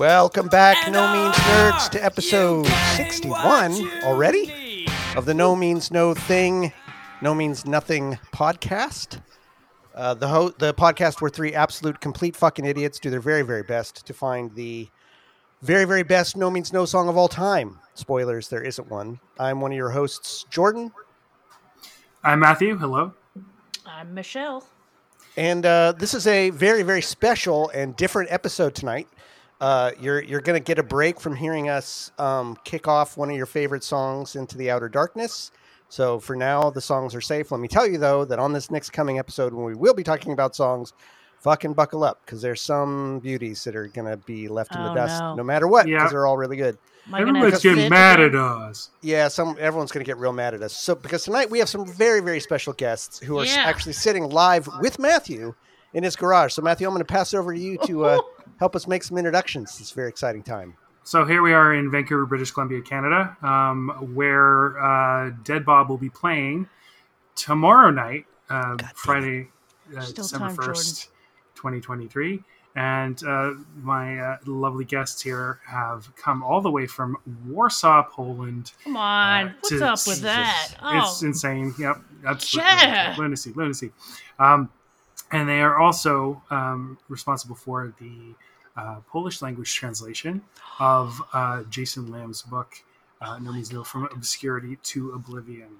[0.00, 4.88] Welcome back, And No Means Nerds, to episode 61 already need?
[5.14, 6.72] of the No Means No Thing,
[7.20, 9.20] No Means Nothing podcast.
[9.94, 13.62] Uh, the ho- the podcast where three absolute complete fucking idiots do their very very
[13.62, 14.88] best to find the
[15.60, 17.78] very very best No Means No song of all time.
[17.92, 19.20] Spoilers, there isn't one.
[19.38, 20.92] I'm one of your hosts, Jordan,
[22.24, 22.78] I'm Matthew.
[22.78, 23.12] Hello.
[23.84, 24.66] I'm Michelle.
[25.36, 29.06] and uh, this is a very very special and different episode tonight.
[29.60, 33.36] Uh, you're you're gonna get a break from hearing us um, kick off one of
[33.36, 35.50] your favorite songs into the outer darkness.
[35.90, 37.50] So for now, the songs are safe.
[37.50, 40.02] Let me tell you though that on this next coming episode, when we will be
[40.04, 40.92] talking about songs,
[41.40, 44.94] fucking buckle up because there's some beauties that are gonna be left in the Oh,
[44.94, 45.34] dust, no.
[45.34, 46.08] no matter what, because Yeah.
[46.08, 46.78] they're all really good.
[47.08, 48.90] Am I gonna have Everybody's getting mad at us.
[49.02, 50.74] Yeah, some everyone's gonna get real mad at us.
[50.74, 53.64] So because tonight we have some very very special guests who are Yeah.
[53.66, 55.54] actually sitting live with Matthew
[55.92, 56.54] in his garage.
[56.54, 58.18] So Matthew, I'm gonna pass it over to you to uh,
[58.60, 59.78] help us make some introductions.
[59.80, 60.74] It's a very exciting time.
[61.02, 65.98] So here we are in Vancouver, British Columbia, Canada, um, where uh, Dead Bob will
[65.98, 66.68] be playing
[67.34, 69.48] tomorrow night, uh, Friday,
[69.96, 71.08] uh, December first,
[71.54, 72.42] twenty twenty three.
[72.76, 78.70] And uh, my uh, lovely guests here have come all the way from Warsaw, Poland.
[78.84, 80.74] Come on, uh, what's to- up with that?
[80.80, 81.74] Oh, It's insane.
[81.78, 83.16] Yep, absolutely Yeah.
[83.18, 83.90] lunacy, lunacy.
[84.38, 84.68] Um,
[85.32, 88.34] and they are also um, responsible for the
[88.76, 90.42] uh, Polish language translation
[90.78, 92.74] of uh, Jason Lamb's book,
[93.20, 95.70] uh, No Means No, From Obscurity to Oblivion.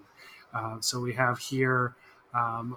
[0.53, 1.95] Uh, so we have here
[2.35, 2.77] um,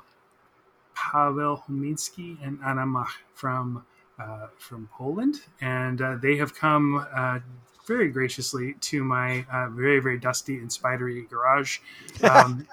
[0.96, 3.86] Paweł Homiński and Anna Mach from
[4.20, 7.40] uh, from Poland, and uh, they have come uh,
[7.88, 11.80] very graciously to my uh, very very dusty and spidery garage
[12.24, 12.66] um,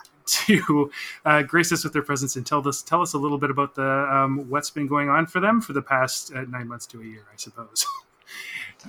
[0.47, 0.91] to
[1.25, 3.75] uh, grace us with their presence and tell us tell us a little bit about
[3.75, 3.83] the
[4.15, 7.05] um, what's been going on for them for the past uh, nine months to a
[7.05, 7.85] year, I suppose.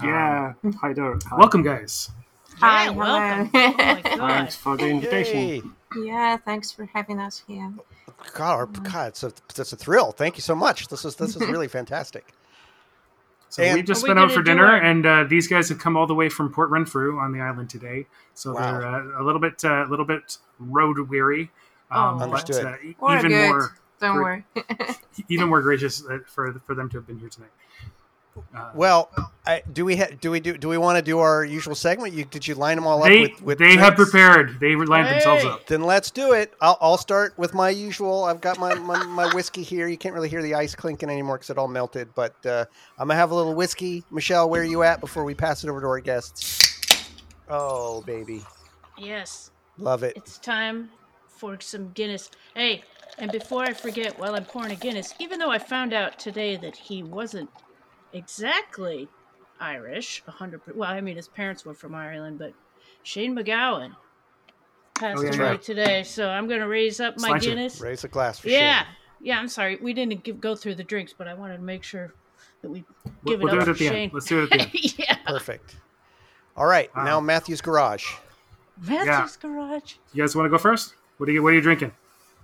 [0.02, 1.18] Yeah, hi there.
[1.26, 1.36] Hi.
[1.38, 2.10] Welcome, guys.
[2.52, 3.50] yeah, Hi, welcome.
[3.54, 4.02] hello.
[4.24, 4.28] Oh.
[4.28, 5.38] Thanks for the invitation.
[5.38, 5.62] Yay.
[6.06, 7.74] yeah, thanks for having us here.
[8.34, 10.12] God, our, God, it's a, it's a thrill.
[10.12, 10.88] Thank you so much.
[10.88, 12.34] This is this is really fantastic.
[13.52, 15.68] So And- we just Are we went out for dinner, our- and uh, these guys
[15.70, 18.08] have come all the way from Port Renfrew on the island today.
[18.34, 18.80] So Wow.
[18.80, 21.52] they're uh, a little bit a little bit road weary.
[21.92, 22.16] Oh.
[22.18, 22.66] but, Understood.
[22.66, 23.50] uh, e- We're even good.
[23.50, 24.44] more Don't Great.
[24.56, 24.66] worry.
[25.30, 27.52] even more gracious uh, for for them to have been here tonight.
[28.56, 29.10] Uh, Well,
[29.46, 32.14] I, do we ha- do we do do we want to do our usual segment?
[32.14, 34.60] You did you line them all up they with, with they have prepared.
[34.60, 35.68] They lined themselves up.
[35.68, 36.54] Then let's do it.
[36.62, 38.24] I'll, I'll start with my usual.
[38.24, 39.88] I've got my, my, my whiskey here.
[39.88, 42.14] You can't really hear the ice clinking anymore because it all melted.
[42.16, 42.66] But uh,
[42.98, 44.04] I'm gonna have a little whiskey.
[44.12, 46.60] Michelle, where are you at before we pass it over to our guests?
[47.50, 48.42] Oh, baby,
[48.98, 50.14] Yes, love it.
[50.16, 50.90] it's time
[51.28, 52.30] for some Guinness.
[52.56, 52.84] Hey,
[53.18, 56.56] and before I forget, while I'm pouring a Guinness, even though I found out today
[56.58, 57.50] that he wasn't
[58.14, 59.08] exactly
[59.60, 60.66] Irish, hundred.
[60.66, 62.54] per- Well, I mean, his parents were from Ireland, but
[63.04, 63.96] Shane MacGowan
[64.96, 65.58] passed Oh, yeah, away yeah.
[65.58, 67.42] today, so I'm gonna raise up my Sláinte.
[67.42, 67.82] Guinness.
[67.82, 68.94] Raise a glass for Yeah, Shane.
[69.22, 69.40] yeah.
[69.40, 72.14] I'm sorry, we didn't give, go through the drinks, but I wanted to make sure
[72.62, 72.84] that we
[73.24, 73.94] We'll, give we'll it do up it at for Shane.
[73.94, 74.14] end.
[74.14, 74.72] Let's do it at the end.
[75.00, 75.76] yeah, Perfect.
[76.58, 77.04] All right, Wow.
[77.06, 78.06] now Matthew's garage.
[78.88, 79.94] Matthew's garage.
[80.14, 80.96] You guys want to go first?
[81.18, 81.92] What are you What are you drinking?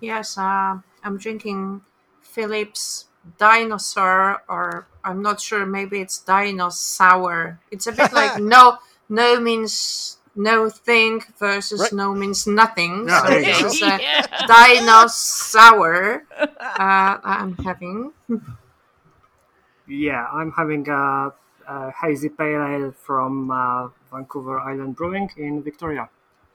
[0.02, 1.82] yes, uh, I'm drinking
[2.22, 3.06] Phillips
[3.40, 7.59] Dinosaur, or I'm not sure, maybe it's dinosaur.
[7.72, 8.78] It's a bit like no,
[9.09, 11.94] no means no thing versus Right.
[11.94, 13.07] no means nothing.
[13.07, 13.68] Yeah, so there you this go.
[13.68, 14.45] is a yeah.
[14.45, 15.07] Dino
[16.78, 18.12] uh, I'm having.
[19.88, 21.31] Yeah, I'm having a,
[21.68, 26.09] a hazy pale ale from uh, Vancouver Island Brewing in Victoria.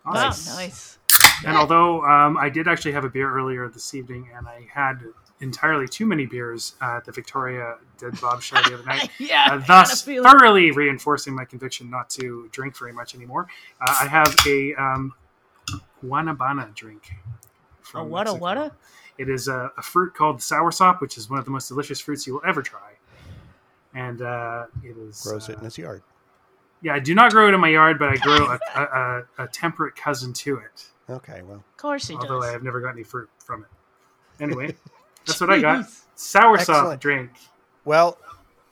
[0.04, 0.46] Wow, Nice.
[0.54, 0.98] nice.
[1.46, 5.00] And although um, I did actually have a beer earlier this evening, and I had
[5.42, 9.48] entirely too many beers at the Victoria Dead Bob show the other night, yeah.
[9.52, 10.38] uh, thus kinda feel it.
[10.38, 13.46] thoroughly reinforcing my conviction not to drink very much anymore.
[13.80, 15.12] Uh, I have a um,
[16.04, 17.12] Guanabana drink.
[17.94, 18.26] A what?
[18.26, 18.40] A Mexico.
[18.40, 18.72] what?
[19.18, 22.26] It is a, a fruit called soursop, which is one of the most delicious fruits
[22.26, 22.92] you will ever try.
[23.94, 26.02] And uh, it is Grows uh, it in his yard.
[26.80, 26.94] yeah.
[26.94, 28.82] I do not grow it in my yard, but I grow a, a,
[29.38, 30.86] a, a temperate cousin to it.
[31.10, 32.48] Okay, well, Of course he Although does.
[32.48, 34.42] I have never got any fruit from it.
[34.42, 34.74] Anyway,
[35.26, 35.84] that's what I got.
[35.84, 35.98] Jeez.
[36.16, 37.00] Soursop Excellent.
[37.00, 37.30] drink.
[37.84, 38.18] well,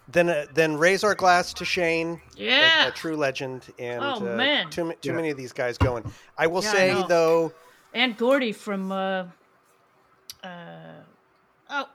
[0.08, 2.20] then uh, then raise our glass to Shane.
[2.36, 2.86] a- Yeah.
[2.88, 4.68] a, true legend, and Oh, uh, man.
[4.70, 5.12] too, too Yeah.
[5.16, 6.10] many of these guys going.
[6.36, 7.06] I will Yeah, say know.
[7.08, 7.52] though,
[7.94, 9.24] and Gordy from uh
[10.42, 10.48] uh
[11.70, 11.88] oh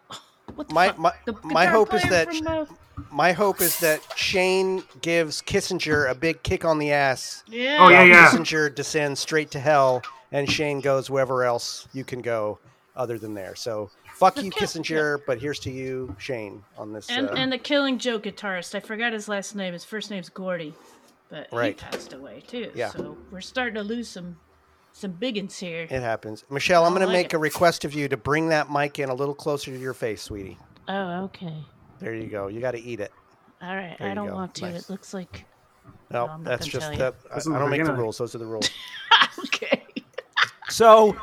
[0.55, 0.97] what the My- fuck?
[0.99, 2.65] my- The my hope is that- from, uh,
[3.11, 7.43] my hope is that Shane gives Kissinger a big kick on the ass.
[7.47, 8.29] yeah Oh, yeah, yeah.
[8.29, 12.59] Kissinger descends straight to hell, and Shane goes wherever else you can go.
[12.97, 13.53] other than there.
[13.55, 14.65] So fuck you, Okay.
[14.65, 15.19] Kissinger.
[15.27, 17.09] But here's to you, Shane, on this.
[17.09, 18.73] And uh, and the Killing Joke guitarist.
[18.75, 19.73] I forgot his last name.
[19.73, 20.73] His first name's Gordy,
[21.29, 21.79] but Right.
[21.79, 22.71] he passed away too.
[22.75, 22.89] Yeah.
[22.89, 24.37] So we're starting to lose some
[24.93, 25.81] some biggins here.
[25.89, 26.45] it happens.
[26.49, 27.33] Michelle, I'm I going to make it.
[27.33, 30.21] a request of you to bring that mic in a little closer to your face,
[30.21, 30.57] sweetie.
[30.87, 31.53] Oh, okay.
[31.99, 32.47] There you go.
[32.47, 33.11] You got to eat it.
[33.61, 33.97] All right.
[33.99, 34.35] There I don't go.
[34.35, 34.69] want to.
[34.71, 34.83] Nice.
[34.83, 35.45] It looks like.
[36.11, 37.15] No, No, that's just tell that.
[37.33, 38.17] I, I don't make the rules.
[38.19, 38.69] Those are the rules.
[39.39, 39.83] okay.
[40.69, 41.15] So,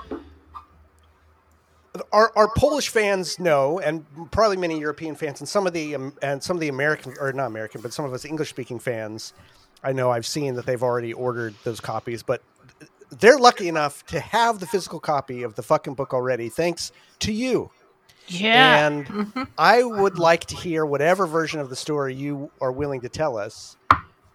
[2.13, 6.15] our, our Polish fans know, and probably many European fans, and some of the um,
[6.23, 9.35] and some of the American or not American, but some of us English speaking fans,
[9.83, 12.43] I know I've seen that they've already ordered those copies, but
[13.11, 17.33] they're lucky enough to have the physical copy of the fucking book already, thanks to
[17.33, 17.71] you.
[18.29, 18.87] Yeah.
[18.87, 23.09] And I would like to hear whatever version of the story you are willing to
[23.09, 23.77] tell us,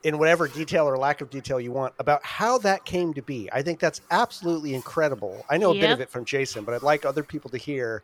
[0.03, 3.49] in whatever detail or lack of detail you want, about how that came to be.
[3.51, 5.45] I think that's absolutely incredible.
[5.49, 8.03] I know a bit of it from Jason, but I'd like other people to hear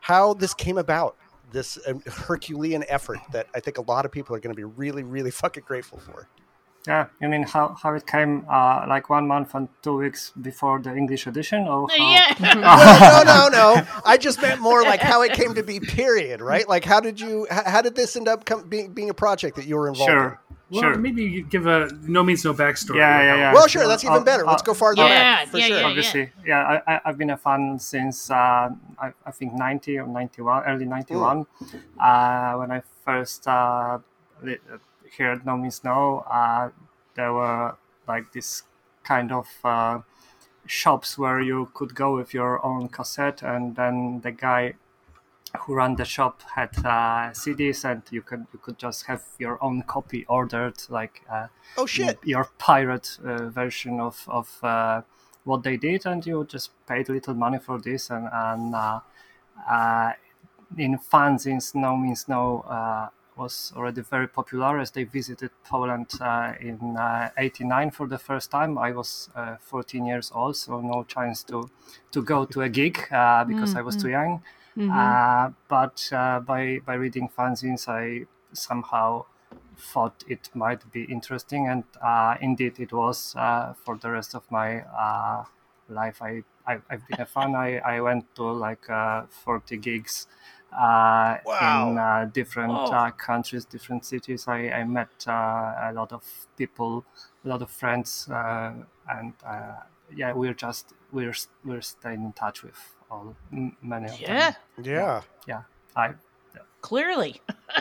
[0.00, 1.16] how this came about.
[1.52, 4.62] This um, Herculean effort that I think a lot of people are going to be
[4.62, 6.28] really, really fucking grateful for.
[6.86, 10.80] Yeah, you mean how, how it came uh, like one month and two weeks before
[10.80, 12.10] the English edition, or how?
[12.10, 12.34] yeah.
[12.54, 13.86] no, no, no, no.
[14.04, 15.78] I just meant more like how it came to be.
[15.80, 16.40] Period.
[16.40, 16.66] Right?
[16.66, 17.46] Like how did you?
[17.50, 20.10] How, how did this end up com- being being a project that you were involved
[20.10, 20.56] in?
[20.72, 21.00] Sure, Well, sure.
[21.02, 22.96] maybe you give a no means no backstory.
[22.96, 23.52] Yeah, yeah, yeah.
[23.52, 24.44] Well, sure, that's even I'll- better.
[24.44, 25.80] Let's go farther Yeah, back for yeah, sure.
[25.80, 25.86] yeah.
[25.86, 28.68] obviously yeah I, I, i've been a fan since uh,
[28.98, 31.46] I, I think 90 or 91 early 91
[31.98, 33.98] uh, when i first uh,
[34.46, 34.48] uh,
[35.18, 36.68] heard no means no uh,
[37.14, 37.74] there were
[38.06, 38.62] like this
[39.02, 39.98] kind of uh,
[40.66, 44.74] shops where you could go with your own cassette and then the guy
[45.60, 49.62] who ran the shop had uh, CDs, and you could you could just have your
[49.62, 52.18] own copy ordered, like uh, Oh shit!
[52.24, 55.02] your pirate uh, version of of uh,
[55.44, 58.10] what they did, and you just paid little money for this.
[58.10, 59.00] And, and uh,
[59.68, 60.12] uh,
[60.78, 66.52] in fanzines, No Means No uh, was already very popular as they visited Poland uh,
[66.60, 66.96] in
[67.36, 68.78] '89 for the first time.
[68.78, 71.70] I was uh, 14 years old, so no chance to
[72.12, 74.42] to go to a gig uh, because I was too young.
[74.88, 79.26] Uh, but uh, by by reading fanzines, I somehow
[79.76, 83.34] thought it might be interesting, and uh, indeed it was.
[83.36, 85.44] Uh, for the rest of my uh,
[85.88, 87.54] life, I, I I've been a fan.
[87.54, 90.26] I, I went to like uh, 40 gigs
[90.72, 91.58] uh, Wow.
[91.58, 92.92] in uh, different Oh.
[92.92, 94.46] uh, countries, different cities.
[94.48, 97.04] I, I met uh, a lot of people,
[97.44, 98.74] a lot of friends, uh,
[99.08, 99.80] and uh,
[100.14, 101.34] yeah, we're just we're
[101.64, 102.78] we're staying in touch with
[103.10, 103.34] all
[103.82, 104.52] many of Yeah.
[104.76, 104.84] them.
[104.84, 105.22] Yeah.
[105.46, 105.62] Yeah,
[105.96, 106.14] I
[106.80, 107.40] Clearly.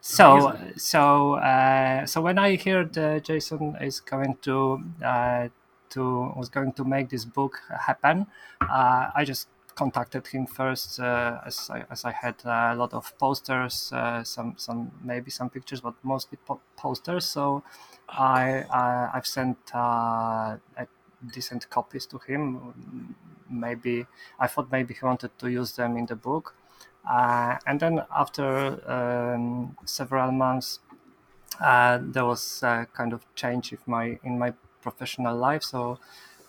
[0.00, 5.48] so so uh, so when I heard uh, Jason is going to uh,
[5.90, 8.26] to was going to make this book happen,
[8.60, 13.16] uh, I just contacted him first uh, as I, as I had a lot of
[13.18, 17.24] posters, uh, some some maybe some pictures, but mostly po- posters.
[17.24, 17.62] So
[18.08, 20.86] I uh, I've sent uh, a
[21.34, 23.14] decent copies to him.
[23.50, 24.06] Maybe
[24.38, 26.54] I thought maybe he wanted to use them in the book.
[27.08, 30.80] Uh, and then after um, several months,
[31.60, 34.52] uh, there was a kind of change in my in my
[34.82, 35.98] professional life, so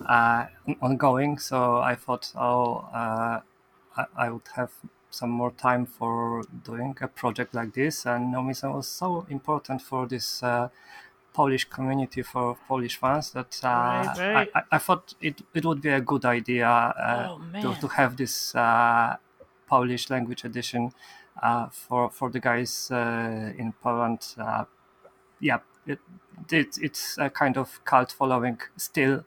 [0.06, 0.46] uh,
[0.82, 1.40] ongoing.
[1.40, 3.40] So I thought, oh, uh,
[3.98, 4.72] I, I would have
[5.10, 9.26] some more time for doing a project like this, and No Means No was so
[9.30, 10.44] important for this.
[11.40, 14.50] Polish community for Polish fans that uh, Right, right.
[14.54, 18.18] I, I, thought it, it would be a good idea uh, Oh, to, to have
[18.18, 19.16] this uh,
[19.66, 20.92] Polish language edition
[21.42, 24.20] uh, for for the guys uh, in Poland.
[24.38, 24.66] Uh,
[25.40, 26.00] yeah, it,
[26.52, 29.24] it it's a kind of cult following still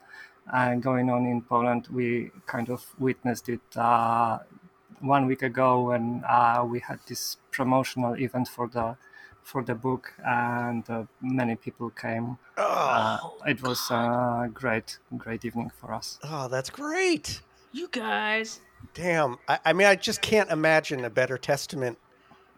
[0.52, 1.88] uh, going on in Poland.
[1.90, 4.40] We kind of witnessed it uh,
[5.00, 8.96] one week ago when uh, we had this promotional event for the
[9.42, 12.38] for the book, and uh, many people came.
[12.56, 16.18] Uh, it was a great great evening for us.
[16.22, 17.42] Oh, that's great.
[17.72, 18.60] You guys.
[18.94, 19.38] Damn.
[19.48, 21.98] I, I mean, I just can't imagine a better testament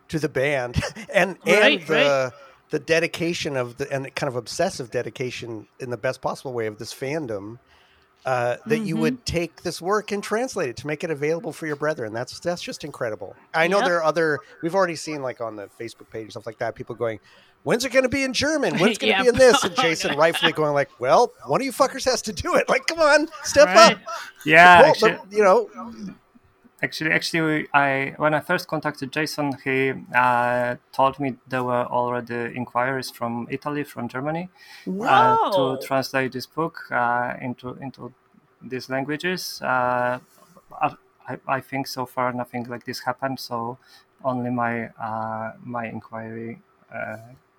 [0.09, 0.83] to the band
[1.15, 2.33] and Right, and the
[2.71, 6.67] the dedication of the and the kind of obsessive dedication in the best possible way
[6.67, 7.59] of this fandom.
[8.25, 11.67] Uh, that you would take this work and translate it to make it available for
[11.67, 12.11] your brethren.
[12.15, 13.37] That's that's just incredible.
[13.53, 13.85] I know Yep.
[13.87, 14.39] there are other.
[14.63, 16.75] We've already seen like on the Facebook page and stuff like that.
[16.75, 17.21] People going,
[17.65, 18.79] "When's it going to be in German?
[18.79, 19.23] When's it going to Yeah.
[19.25, 22.33] be in this?" And Jason rightfully going like, "Well, one of you fuckers has to
[22.33, 22.67] do it.
[22.67, 23.93] Like, come on, step Right.
[23.93, 23.99] up."
[24.47, 25.69] Yeah, Well, actually, but, you know,
[26.85, 32.43] actually actually i when i first contacted jason he uh, told me there were already
[32.55, 34.49] inquiries from italy from germany
[35.15, 38.13] uh, to translate this book uh, into into
[38.63, 40.19] these languages uh,
[41.29, 43.41] I, I, think so far nothing like this happened.
[43.41, 43.79] So
[44.25, 46.61] only my uh, my inquiry
[46.95, 47.17] uh,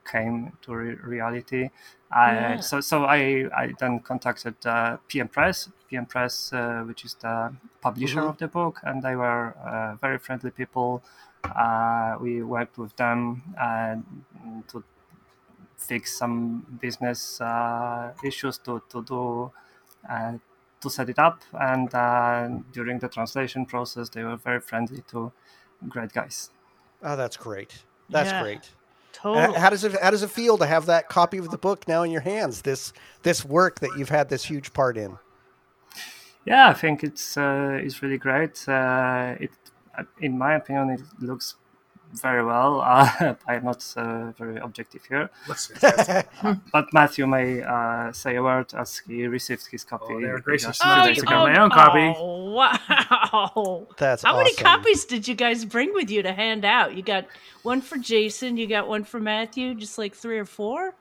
[0.09, 1.69] came to re- reality.
[2.11, 2.59] I, Yeah.
[2.59, 7.53] So so I, I then contacted uh, PM Press, PM Press, uh, which is the
[7.81, 8.29] publisher Mhm.
[8.29, 11.01] of the book, and they were uh, very friendly people.
[11.43, 13.95] Uh, we worked with them uh,
[14.67, 14.83] to
[15.77, 19.51] fix some business uh, issues to to do
[20.09, 20.33] uh,
[20.81, 25.31] to set it up, and uh, during the translation process, they were very friendly to
[25.89, 26.51] great guys.
[27.01, 27.85] Oh, that's great.
[28.09, 28.41] That's Yeah.
[28.41, 28.75] great.
[29.13, 29.59] Totally.
[29.59, 32.03] How does it how does it feel to have that copy of the book now
[32.03, 32.61] in your hands?
[32.61, 35.17] This this work that you've had this huge part in.
[36.45, 38.67] Yeah, I think it's uh, it's really great.
[38.67, 39.51] Uh, it,
[40.21, 41.55] in my opinion, it looks
[42.13, 42.81] very well.
[42.95, 45.71] Uh, I'm not uh, very objective here, Looks
[46.71, 50.05] but Matthew may uh, say a word as he received his copy.
[50.13, 51.35] Oh, they were gracious just enough two to days take ago.
[51.39, 52.13] out my own copy.
[52.17, 53.87] Oh, wow.
[53.97, 56.95] That's How many copies did you guys bring with you to hand out?
[56.95, 57.25] You got
[57.63, 60.95] one for Jason, you got one for Matthew, just like three or four?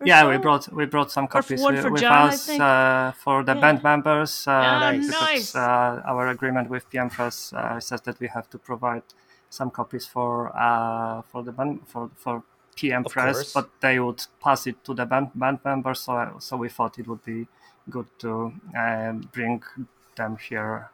[0.00, 3.12] Or Yeah, we brought we brought some copies one with, for with John, us uh,
[3.16, 3.60] for the Yeah.
[3.60, 4.46] band members.
[4.46, 5.54] Uh, Ah, because, nice.
[5.54, 9.02] uh, our agreement with PM Press uh, says that we have to provide
[9.50, 12.42] some copies for uh, for the band for for
[12.76, 13.52] PM Of Press, course.
[13.52, 16.00] but they would pass it to the band, band members.
[16.00, 17.46] So so we thought it would be
[17.90, 19.62] good to um, bring
[20.16, 20.90] them here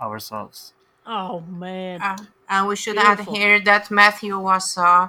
[0.00, 0.72] ourselves.
[1.06, 2.00] Oh, man.
[2.00, 2.16] Uh,
[2.48, 3.34] and we should Beautiful.
[3.34, 5.08] add here that Matthew was uh,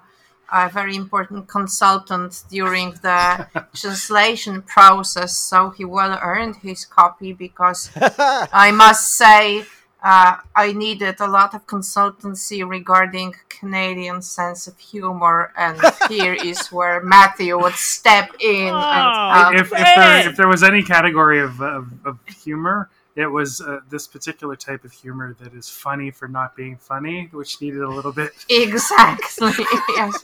[0.52, 7.92] a very important consultant during the translation process, so he well earned his copy because
[7.98, 9.66] I must say
[10.06, 16.68] uh, I needed a lot of consultancy regarding Canadian sense of humor, and here is
[16.68, 18.70] where Matthew would step in.
[18.70, 18.78] Oh.
[18.78, 23.27] and, um, if, if, there, if there was any category of, of, of humor, it
[23.27, 27.62] was uh, this particular type of humor that is funny for not being funny, which
[27.62, 28.31] needed a little bit.
[28.50, 29.53] exactly.
[29.95, 30.19] yes.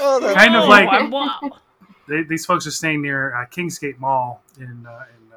[0.00, 1.40] oh, that's Kind of Oh, like- I- wow.
[2.06, 5.36] They, these folks are staying near uh, Kingsgate Mall in, uh, in uh,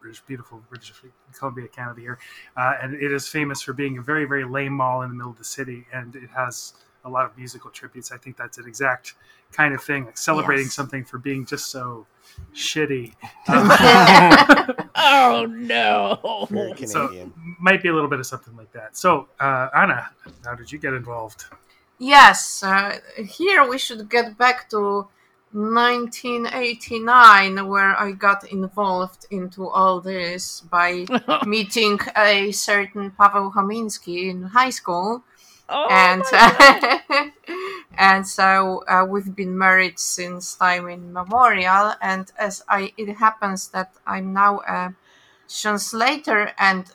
[0.00, 0.94] British, beautiful British
[1.38, 2.18] Columbia, Canada here,
[2.56, 5.32] uh, and it is famous for being a very, very lame mall in the middle
[5.32, 6.72] of the city, and it has
[7.06, 8.12] a lot of musical tributes.
[8.12, 9.14] I think that's an exact
[9.52, 10.74] kind of thing, like celebrating Yes.
[10.74, 12.06] something for being just so
[12.54, 13.14] shitty.
[13.48, 14.66] Uh,
[14.98, 16.46] Oh, no.
[16.50, 17.12] very so
[17.60, 18.96] might be a little bit of something like that.
[18.96, 20.10] So, uh, Anna,
[20.44, 21.44] how did you get involved?
[21.98, 25.06] Yes, uh, here we should get back to
[25.52, 31.06] 1989, where I got involved into all this by
[31.46, 35.22] meeting a certain pavel Homiński in high school,
[35.68, 36.22] Oh, and
[37.98, 41.94] and so uh, we've been married since time immemorial.
[42.00, 44.94] And as I, it happens that I'm now a
[45.48, 46.86] translator, and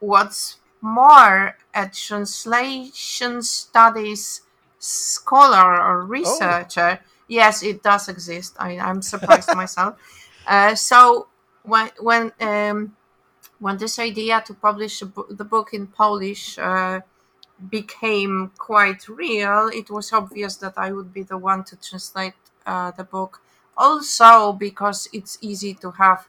[0.00, 4.42] what's more, a translation studies
[4.78, 7.00] scholar or researcher.
[7.28, 8.56] Yes, it does exist.
[8.58, 9.96] I, I'm surprised myself.
[10.46, 11.26] Uh, so
[11.62, 12.96] when when um,
[13.58, 17.00] when this idea to publish a bo- the book in Polish uh,
[17.70, 22.34] became quite real, it was obvious that I would be the one to translate
[22.66, 23.40] uh, the book.
[23.76, 26.28] Also, because it's easy to have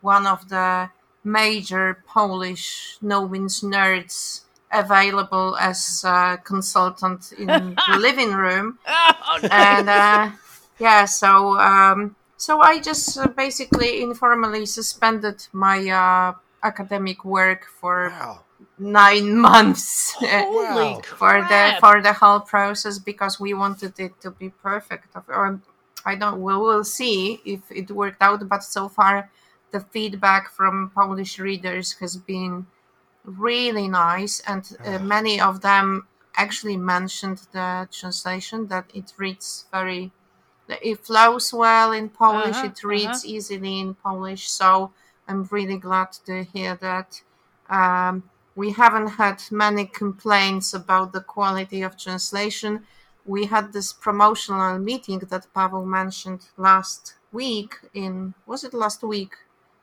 [0.00, 0.90] one of the
[1.24, 9.50] major Polish no means nerds available as a consultant in the living room Oh, nice.
[9.50, 10.30] and uh,
[10.78, 18.10] yeah so um, so i just uh, basically informally suspended my uh, academic work for
[18.10, 18.44] Wow.
[18.80, 21.02] Nine months uh, Wow.
[21.04, 25.08] for the for the whole process because we wanted it to be perfect.
[25.28, 25.60] Or
[26.06, 29.30] i don't we will see if it worked out but so far
[29.72, 32.66] the feedback from polish readers has been
[33.24, 36.06] really nice and uh, many of them
[36.36, 40.12] actually mentioned the translation that it reads very
[40.68, 44.92] it flows well in polish Uh-huh, it reads easily in polish so
[45.28, 47.20] i'm really glad to hear that.
[47.68, 48.24] Um,
[48.56, 52.84] we haven't had many complaints about the quality of translation
[53.26, 59.34] we had this promotional meeting that pavel mentioned last week in was it last week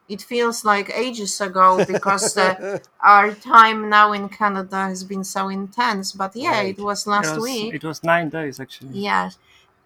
[0.09, 5.49] it feels like ages ago because uh, our time now in Canada has been so
[5.49, 6.13] intense.
[6.13, 6.77] But yeah, Right.
[6.77, 7.73] it was last it was, week.
[7.73, 8.97] It was nine days actually.
[8.99, 9.37] Yes,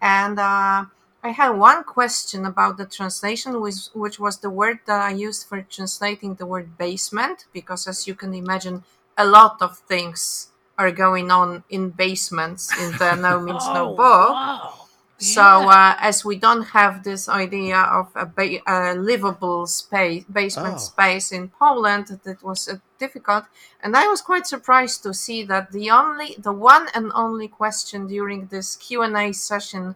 [0.02, 0.86] and uh,
[1.24, 5.48] I had one question about the translation, which which was the word that I used
[5.48, 8.84] for translating the word basement, because as you can imagine,
[9.18, 10.48] a lot of things
[10.78, 14.32] are going on in basements in the No Means No Oh, book.
[14.32, 14.78] wow.
[15.20, 20.76] So uh, as we don't have this idea of a, ba- a livable space, basement
[20.78, 20.80] Oh.
[20.92, 23.46] space in Poland, that was uh, difficult.
[23.84, 28.08] And I was quite surprised to see that the only, the one and only question
[28.08, 29.96] during this Q and A session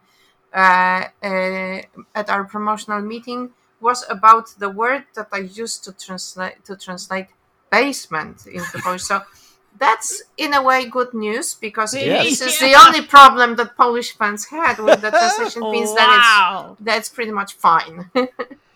[0.56, 1.82] Uh, uh,
[2.16, 3.50] at our promotional meeting
[3.82, 7.28] was about the word that I used to translate to translate
[7.70, 9.04] basement into Polish.
[9.04, 9.22] So
[9.78, 12.40] that's in a way good news because Yes.
[12.40, 16.80] this is the only problem that Polish fans had with the translation means that it's
[16.80, 18.10] that's pretty much fine.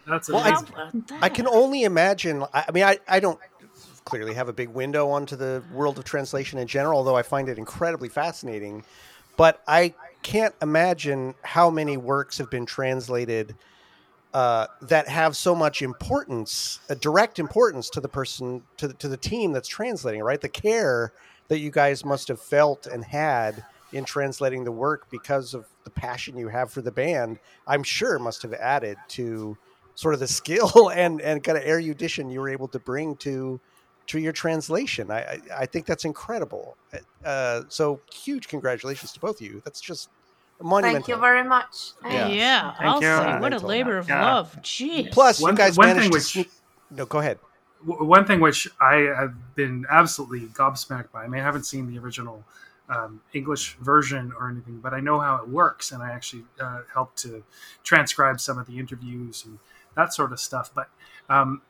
[0.05, 0.67] That's Well, I- amazing.
[0.75, 1.19] How about that?
[1.23, 2.43] I can only imagine.
[2.53, 3.39] I I mean, I, I don't
[4.03, 7.47] clearly have a big window onto the world of translation in general, although I find
[7.47, 8.83] it incredibly fascinating.
[9.37, 13.55] But I can't imagine how many works have been translated
[14.33, 19.07] uh, that have so much importance, a direct importance to the person, to the, to
[19.07, 20.39] the team that's translating, right?
[20.39, 21.13] The care
[21.47, 25.89] that you guys must have felt and had in translating the work because of the
[25.89, 29.57] passion you have for the band, I'm sure must have added to
[29.95, 33.59] sort of the skill and and kind of erudition you were able to bring to
[34.09, 35.09] to your translation.
[35.11, 36.77] I I, I think that's incredible.
[37.25, 39.61] Uh, so huge congratulations to both of you.
[39.65, 40.09] That's just
[40.61, 41.01] monumental.
[41.03, 41.91] Thank you very much.
[42.05, 42.27] Yeah.
[42.27, 43.07] Yeah, Thank I'll you.
[43.33, 44.23] say what a labor of Yeah.
[44.35, 44.55] love.
[44.61, 45.11] Jeez.
[45.11, 46.51] Plus, One- you guys one managed thing to which- sneak.
[46.91, 47.39] No, go ahead.
[47.85, 51.23] One thing which I have been absolutely gobsmacked by.
[51.23, 52.43] I mean, I haven't seen the original
[52.89, 56.81] um, English version or anything, but I know how it works, and I actually uh,
[56.91, 57.43] helped to
[57.83, 59.59] transcribe some of the interviews and
[59.95, 60.71] that sort of stuff.
[60.73, 60.89] But
[61.29, 61.61] um,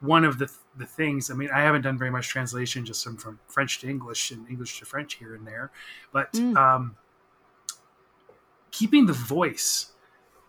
[0.00, 3.16] one of the the things, I mean, I haven't done very much translation, just from,
[3.18, 5.70] from French to English and English to French here and there,
[6.12, 6.56] but Mm.
[6.56, 6.96] um,
[8.70, 9.92] keeping the voice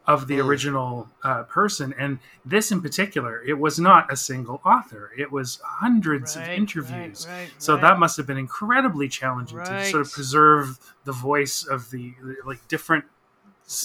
[0.08, 0.46] of the Mm.
[0.46, 5.60] original uh, person and this in particular it was not a single author it was
[5.64, 7.82] hundreds of interviews right, right, so right.
[7.84, 12.14] that must have been incredibly challenging to sort of preserve the voice of the
[12.46, 13.06] like different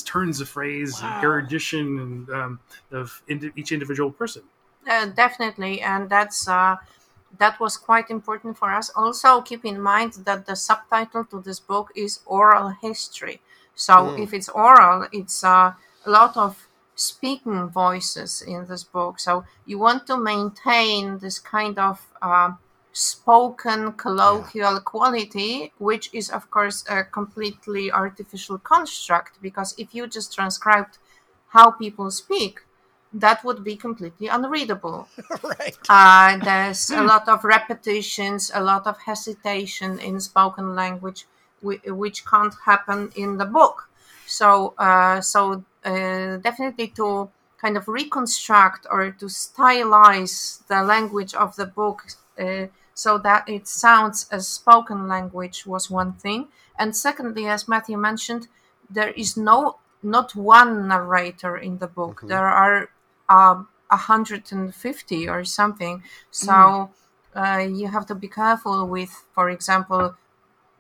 [0.07, 1.09] turns of phrase Wow.
[1.15, 2.61] and erudition and um,
[2.93, 3.23] of
[3.55, 4.43] each individual person
[4.89, 6.77] Uh, definitely, and that's uh,
[7.39, 8.91] that was quite important for us.
[8.95, 13.41] Also, keep in mind that the subtitle to this book is oral history.
[13.75, 14.23] So, Mm.
[14.23, 15.73] if it's oral, it's uh,
[16.07, 19.19] a lot of speaking voices in this book.
[19.19, 22.53] So, you want to maintain this kind of uh,
[22.93, 29.43] spoken colloquial quality, which is, of course, a completely artificial construct.
[29.43, 30.99] Because if you just transcribed
[31.49, 32.61] how people speak,
[33.21, 35.09] that would be completely unreadable.
[35.43, 35.79] right.
[35.89, 41.27] Uh, there's a lot of repetitions, a lot of hesitation in spoken language,
[41.63, 43.89] which can't happen in the book.
[44.27, 51.57] So, uh, so uh, definitely to kind of reconstruct or to stylize the language of
[51.57, 52.03] the book
[52.39, 56.49] uh, so that it sounds as spoken language was one thing.
[56.79, 58.49] And secondly, as Matthew mentioned,
[58.91, 62.21] there is no not one narrator in the book.
[62.21, 62.29] Mhm.
[62.29, 62.91] There are
[63.29, 66.03] uh, 150 or something.
[66.31, 66.91] So
[67.35, 70.15] uh, you have to be careful with, for example,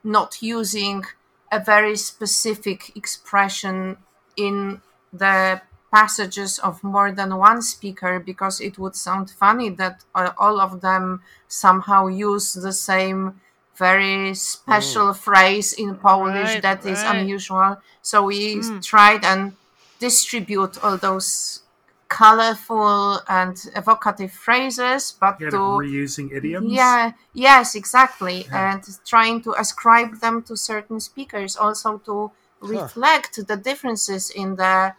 [0.05, 1.05] not using
[1.51, 3.99] a very specific expression
[4.37, 4.81] in
[5.13, 5.61] the
[5.93, 10.81] passages of more than one speaker because it would sound funny that uh, all of
[10.81, 13.41] them somehow use the same
[13.77, 17.21] very special phrase in Polish Right, that is right.
[17.21, 17.77] unusual.
[18.03, 18.83] So we Mm.
[18.83, 19.57] tried and
[19.99, 21.63] distribute all those
[22.09, 28.75] colorful and evocative phrases, but kind to of reusing idioms yeah, yes, exactly, Yeah.
[28.75, 34.95] and trying to ascribe them to certain speakers, also to reflect the differences in the,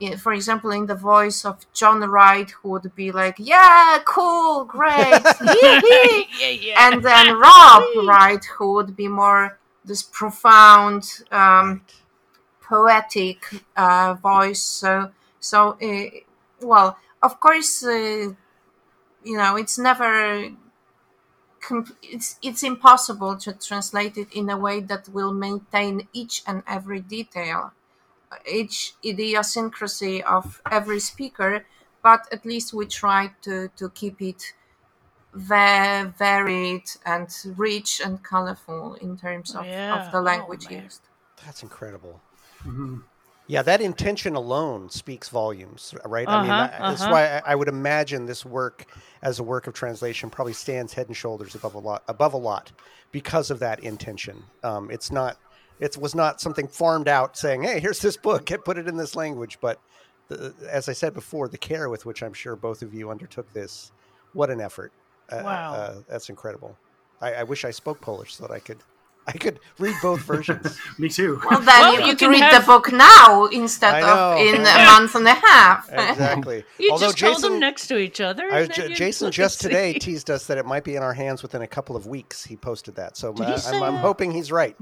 [0.00, 4.64] in, for example, in the voice of John Wright, who would be like, "Yeah, cool,
[4.64, 5.22] great,"
[6.40, 6.86] yeah, yeah.
[6.86, 11.82] and then Rob Wright, who would be more this profound, um,
[12.62, 13.38] poetic
[13.76, 14.62] uh, voice.
[14.62, 15.10] So,
[15.40, 16.10] so uh,
[16.62, 18.34] well, of course, uh,
[19.24, 20.50] you know, it's never.
[21.60, 26.62] Com- it's it's impossible to translate it in a way that will maintain each and
[26.66, 27.72] every detail,
[28.46, 31.66] each idiosyncrasy of every speaker.
[32.02, 34.54] But at least we try to to keep it
[35.34, 39.94] very varied and rich and colorful in terms of, Yeah.
[39.96, 40.84] of the Oh, language man.
[40.84, 41.02] used.
[41.44, 42.20] That's incredible.
[42.64, 43.04] Mhm.
[43.50, 46.28] Yeah, that intention alone speaks volumes, right?
[46.28, 47.10] I mean, Uh-huh, that- that's uh-huh.
[47.10, 48.86] why I, would imagine this work
[49.22, 52.36] as a work of translation probably stands head and shoulders above a lot, above a
[52.36, 52.70] lot,
[53.10, 54.44] because of that intention.
[54.62, 55.36] Um, it's not,
[55.80, 58.96] it was not something farmed out saying, "Hey, here's this book, get put it in
[58.96, 59.80] this language." But
[60.28, 63.52] the, as I said before, the care with which I'm sure both of you undertook
[63.52, 63.90] this,
[64.32, 64.92] what an effort!
[65.28, 65.74] Uh, Wow.
[65.74, 66.76] uh, that's incredible.
[67.20, 68.78] I, I wish I spoke Polish so that I could
[69.26, 70.76] I could read both versions.
[70.98, 71.40] Me too.
[71.48, 74.60] Well, then Well, you you could can read have- the book now instead of in
[74.62, 75.88] a month and a half.
[75.92, 76.64] exactly.
[76.78, 78.44] You Although just hold Jason, them next to each other.
[78.44, 79.98] I and was then ju- you Jason just today see.
[80.00, 82.44] teased us that it might be in our hands within a couple of weeks.
[82.44, 84.74] He posted that, so uh, I'm, I'm hoping he's right.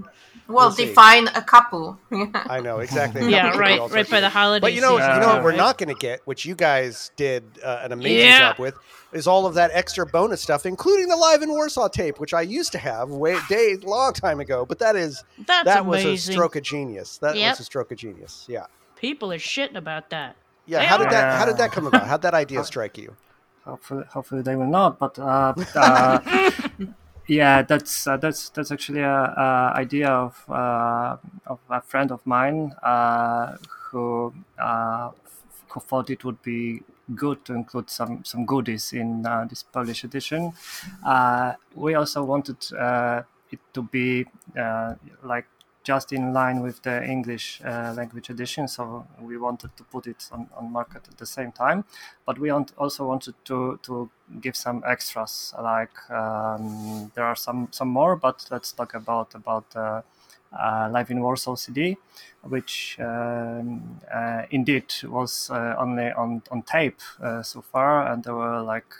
[0.46, 0.86] well, We'll see.
[0.86, 1.98] define a couple.
[2.10, 3.28] I know exactly.
[3.30, 4.32] Yeah, right, right, all right by of the things.
[4.32, 6.54] holiday But you know, season, you know what we're not going to get, which you
[6.54, 8.38] guys did uh, an amazing Yeah.
[8.52, 8.74] job with,
[9.12, 12.42] is all of that extra bonus stuff, including the live in Warsaw tape, which I
[12.42, 14.66] used to have way days long time ago.
[14.66, 17.18] But that is That's that was a stroke of genius.
[17.18, 17.50] That Yep.
[17.52, 18.46] was a stroke of genius.
[18.48, 20.36] Yeah, People are shitting about that.
[20.66, 20.78] yeah.
[20.80, 21.38] They How did that?
[21.38, 22.04] How did that come about?
[22.06, 23.16] How would that idea strike you?
[23.64, 24.98] hopefully, hopefully they will not.
[24.98, 26.18] But uh, uh,
[27.26, 32.20] yeah, that's uh, that's that's actually a, a idea of uh, of a friend of
[32.26, 33.56] mine uh,
[33.90, 35.10] who uh,
[35.68, 36.82] who thought it would be
[37.14, 40.52] good to include some some goodies in uh, this Polish edition.
[41.04, 44.26] Uh, we also wanted uh, it to be
[44.58, 45.46] uh, like
[45.84, 50.28] just in line with the English uh, language edition, so we wanted to put it
[50.32, 51.84] on, on market at the same time.
[52.26, 57.88] But we also wanted to to give some extras, like um, there are some some
[57.88, 58.16] more.
[58.16, 60.02] But let's talk about about uh,
[60.52, 61.96] uh, Live in Warsaw CD,
[62.42, 67.00] which um, uh, indeed was uh, only on on tape
[67.42, 68.94] so far, and there were like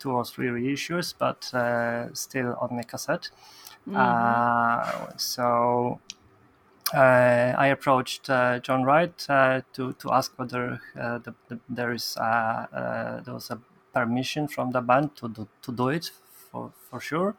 [0.00, 3.30] two or three reissues, but uh, still on the cassette.
[3.94, 6.00] Uh, so
[6.94, 11.92] uh, I approached uh, John Wright uh, to to ask whether uh, the, the, there
[11.94, 13.58] is uh, uh, there was a
[13.92, 16.10] permission from the band to do, to do it
[16.50, 17.34] for for sure.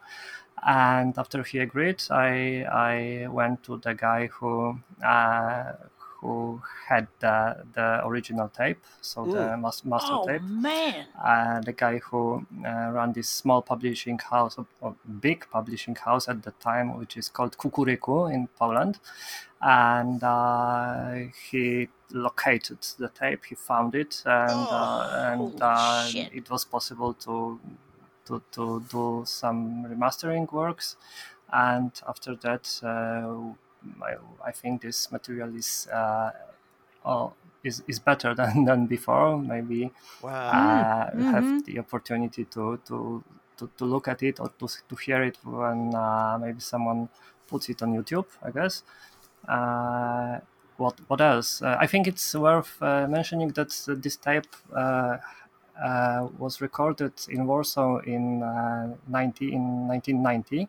[0.64, 5.72] And after he agreed, I I went to the guy who uh,
[6.22, 7.36] who had the,
[7.74, 11.04] the original tape, so the mas- master Oh tape man.
[11.30, 16.28] uh, the guy who uh, ran this small publishing house, or, or big publishing house
[16.28, 18.94] at the time, which is called Kukuryku in Poland.
[19.60, 21.14] And uh,
[21.50, 26.04] he located the tape, he found it, and, uh, and uh,
[26.38, 27.60] it was possible to,
[28.26, 30.96] to, to do some remastering works.
[31.52, 33.54] And after that, uh,
[34.02, 36.30] I, I think this material is uh,
[37.04, 37.32] oh,
[37.64, 39.38] is, is better than, than before.
[39.38, 40.30] Maybe Wow.
[40.50, 41.24] uh, Mhm.
[41.32, 43.24] have the opportunity to, to,
[43.58, 47.08] to, to look at it or to, to hear it when uh, maybe someone
[47.48, 48.82] puts it on YouTube, I guess.
[49.46, 50.40] Uh,
[50.76, 51.62] what what else?
[51.62, 54.46] Uh, I think it's worth uh, mentioning that uh, this tape
[55.82, 60.68] uh, was recorded in Warsaw in, uh, 90, in 1990,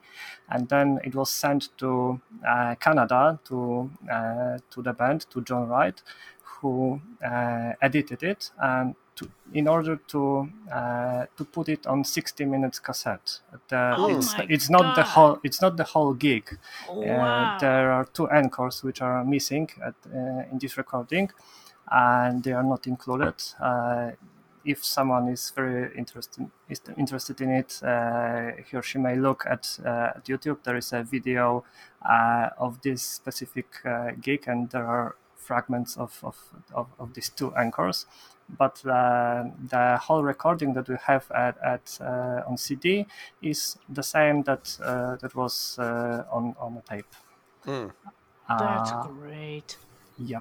[0.50, 5.68] and then it was sent to uh, Canada to uh, to the band to John
[5.68, 6.02] Wright,
[6.44, 12.46] who uh, edited it and to, in order to uh, to put it on 60
[12.46, 13.40] minutes cassette.
[13.70, 16.58] The, Oh it's, it's not the whole it's not the whole gig.
[16.90, 17.58] Uh, Wow.
[17.60, 21.30] there are two anchors which are missing at, uh, in this recording,
[21.92, 23.36] and they are not included.
[23.60, 24.12] Uh,
[24.66, 29.46] if someone is very interested is interested in it, uh, he or she may look
[29.46, 30.64] at, uh, at YouTube.
[30.64, 31.64] There is a video
[32.08, 36.38] uh, of this specific uh, gig, and there are fragments of, of,
[36.74, 38.06] of, of these two anchors.
[38.50, 43.06] But uh, the whole recording that we have at, at uh, on CD
[43.42, 47.14] is the same that uh, that was uh, on on the tape.
[47.66, 47.92] Mm.
[48.50, 49.78] That's great.
[50.18, 50.40] yeah,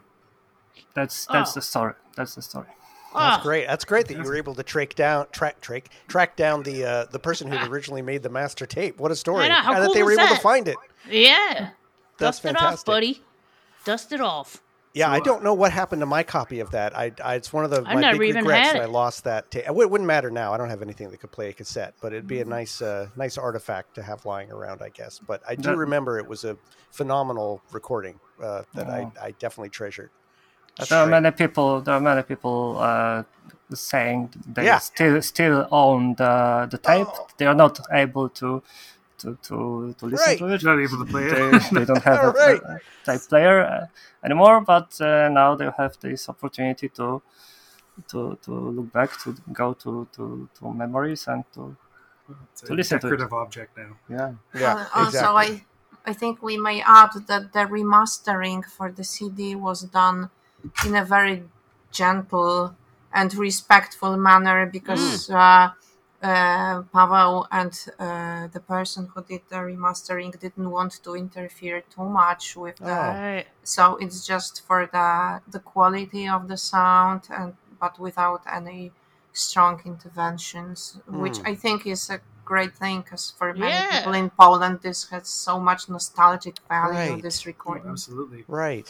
[0.94, 1.54] that's that's Oh.
[1.54, 1.94] the story.
[2.16, 2.66] That's the story.
[3.14, 3.66] That's Ah, great.
[3.66, 7.04] That's great that you were able to track down track track track down the uh,
[7.10, 8.98] the person who originally made the master tape.
[8.98, 9.44] What a story!
[9.44, 10.76] I know, how and that they were is able to find it.
[11.10, 11.70] Yeah.
[12.18, 12.78] That's Dust it fantastic.
[12.80, 13.22] off, buddy.
[13.84, 14.62] Dust it off.
[14.94, 16.94] Yeah, I don't know what happened to my copy of that.
[16.96, 18.84] I, I it's one of the I've my never big even regrets had that I
[18.84, 19.64] lost that tape.
[19.66, 20.52] It wouldn't matter now.
[20.52, 22.52] I don't have anything that could play a cassette, but it'd be Mm-hmm.
[22.52, 25.18] a nice uh, nice artifact to have lying around, I guess.
[25.18, 26.58] But I do That- remember it was a
[26.90, 28.90] phenomenal recording uh, that Oh.
[28.92, 30.10] I, I definitely treasured.
[30.76, 31.80] That's there are many people.
[31.82, 33.22] There are many people uh,
[33.74, 34.78] saying they Yeah.
[34.78, 37.08] still still own the the tape.
[37.10, 37.26] Oh.
[37.36, 38.62] They are not able to
[39.18, 40.38] to to, to listen Right.
[40.38, 40.62] to it.
[40.64, 41.62] Not able to play They, it.
[41.72, 42.62] they don't have a, Right.
[42.62, 43.86] a tape player uh,
[44.24, 47.22] anymore, but uh, now they have this opportunity to
[48.08, 51.76] to to look back, to go to to, to memories, and to
[52.52, 53.10] It's To a listen to it.
[53.10, 53.92] decorative object now.
[54.08, 54.32] yeah.
[54.54, 55.36] Yeah, Uh, also.
[55.36, 55.48] I,
[56.06, 60.30] I think we may add that the remastering for the CD was done
[60.86, 61.44] in a very
[61.90, 62.74] gentle
[63.12, 65.34] and respectful manner because Mm.
[65.34, 65.70] uh,
[66.26, 72.04] uh, Pavel and uh, the person who did the remastering didn't want to interfere too
[72.04, 72.90] much with the.
[72.92, 73.12] Oh.
[73.14, 73.46] Right.
[73.64, 78.92] So it's just for the the quality of the sound and but without any
[79.32, 81.50] strong interventions, which Mm.
[81.50, 83.90] I think is a great thing because for many Yeah.
[83.90, 87.14] people in Poland, this has so much nostalgic value.
[87.14, 87.22] Right.
[87.22, 87.90] This Oh, recording.
[87.90, 88.44] absolutely.
[88.48, 88.88] Right.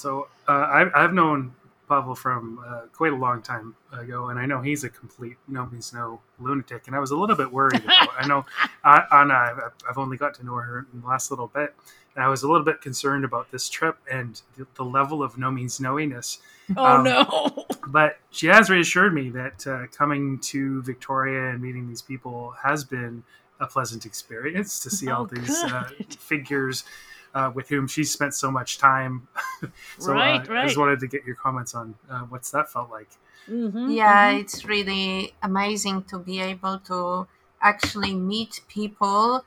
[0.00, 1.54] So uh, I, I've known
[1.88, 5.66] Pavel from uh, quite a long time ago, and I know he's a complete no
[5.66, 6.86] means no lunatic.
[6.86, 8.08] And I was a little bit worried about.
[8.18, 8.46] I know
[8.84, 11.74] Anna, I've, I've only got to know her in the last little bit,
[12.14, 15.36] and I was a little bit concerned about this trip and the, the level of
[15.36, 16.38] no means knowiness.
[16.76, 17.66] Oh Um, no.
[17.88, 22.84] But she has reassured me that uh, coming to Victoria and meeting these people has
[22.84, 23.24] been
[23.58, 26.84] a pleasant experience to see all Oh, these uh, figures
[27.34, 29.28] uh, with whom she spent so much time.
[29.98, 32.90] so Right, uh, I just wanted to get your comments on uh, what's that felt
[32.90, 33.08] like.
[33.48, 34.40] Mhm, yeah, mhm.
[34.40, 37.26] it's really amazing to be able to
[37.62, 39.44] actually meet people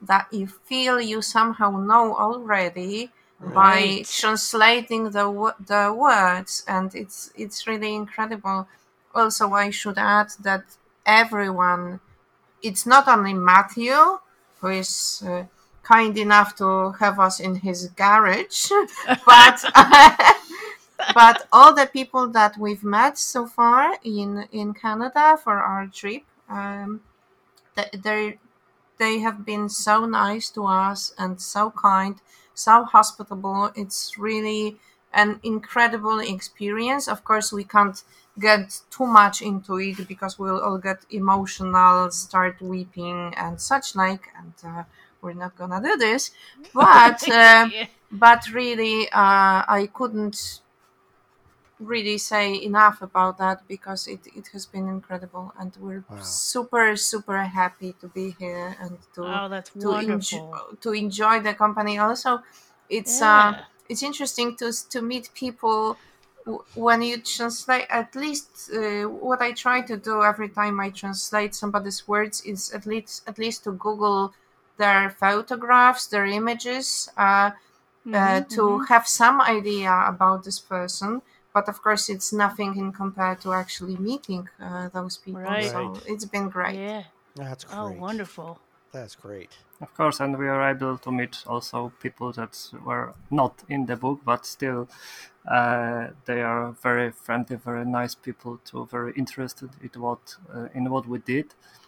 [0.00, 3.10] that you feel you somehow know already
[3.54, 8.68] by translating the the words, and it's it's really incredible.
[9.14, 10.64] Also, I should add that
[11.06, 12.00] everyone,
[12.62, 14.20] it's not only Matthew
[14.60, 15.22] who is.
[15.26, 15.44] Uh,
[15.92, 18.70] kind enough to have us in his garage
[19.26, 19.56] but
[21.14, 26.22] but all the people that we've met so far in in Canada for our trip,
[26.48, 27.00] um,
[27.76, 28.38] they
[28.98, 32.16] they have been so nice to us and so kind,
[32.54, 33.72] so hospitable.
[33.76, 34.78] It's really
[35.12, 37.08] an incredible experience.
[37.08, 38.02] Of course, we can't
[38.38, 44.28] get too much into it because we'll all get emotional, start weeping, and such like,
[44.38, 44.84] and uh,
[45.22, 46.30] we're not gonna do this.
[46.74, 47.86] But uh, Yeah.
[48.12, 50.60] but really uh, i couldn't
[51.78, 56.18] really say enough about that because it, it has been incredible and we're Wow.
[56.18, 60.62] super super happy to be here and to Oh, that's to, wonderful.
[60.62, 62.42] enjoy, to enjoy the company also
[62.88, 63.52] it's uh,
[63.90, 65.98] it's interesting to to meet people
[66.46, 70.88] w- when you translate at least uh, what i try to do every time i
[70.88, 74.32] translate somebody's words is at least at least to google
[74.78, 77.50] their photographs their images uh,
[78.12, 78.86] uh, Mhm, to mhm.
[78.88, 81.22] have some idea about this person
[81.54, 85.62] but of course it's nothing in compared to actually meeting uh, those people Right.
[85.62, 87.04] so it's been great Yeah.
[87.34, 87.78] That's great.
[87.78, 88.58] Oh, wonderful.
[88.92, 89.50] That's great.
[89.80, 93.96] Of course, and we are able to meet also people that were not in the
[93.96, 94.88] book, but still,
[95.46, 98.58] uh, they are very friendly, very nice people.
[98.64, 101.85] Too, very interested in what uh, in what we did uh,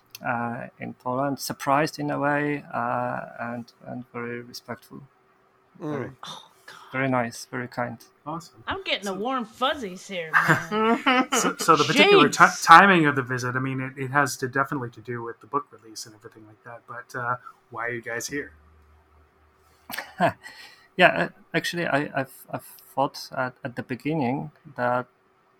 [0.80, 1.38] in Poland.
[1.38, 5.02] Surprised in a way, uh, and and very respectful.
[5.80, 5.90] Mm.
[5.92, 6.50] Very, Oh,
[6.92, 7.98] very nice, very kind.
[8.26, 8.62] Awesome.
[8.66, 10.30] I'm getting the warm fuzzies here,
[10.70, 11.28] man.
[11.32, 12.62] So, so the particular ti James.
[12.62, 15.46] timing of the visit, I mean, it, it has to definitely to do with the
[15.46, 16.82] book release and everything like that.
[16.86, 17.36] But uh,
[17.70, 18.52] why are you guys here?
[20.96, 25.06] Yeah, uh, actually, I, I've, I've thought at, at the beginning that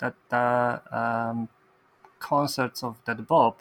[0.01, 1.49] that the um,
[2.18, 3.55] concerts of Dead Bob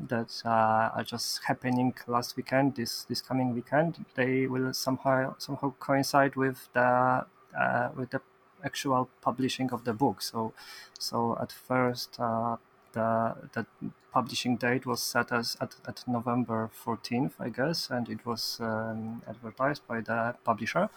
[0.00, 5.72] that uh, are just happening last weekend, this this coming weekend, they will somehow somehow
[5.80, 7.26] coincide with the
[7.58, 8.20] uh, with the
[8.64, 10.22] actual publishing of the book.
[10.22, 10.52] So
[10.98, 12.18] so at first.
[12.18, 12.56] Uh,
[12.92, 13.66] the, the
[14.12, 19.22] publishing date was set as at, at November 14th, I guess, and it was um,
[19.28, 20.88] advertised by the publisher,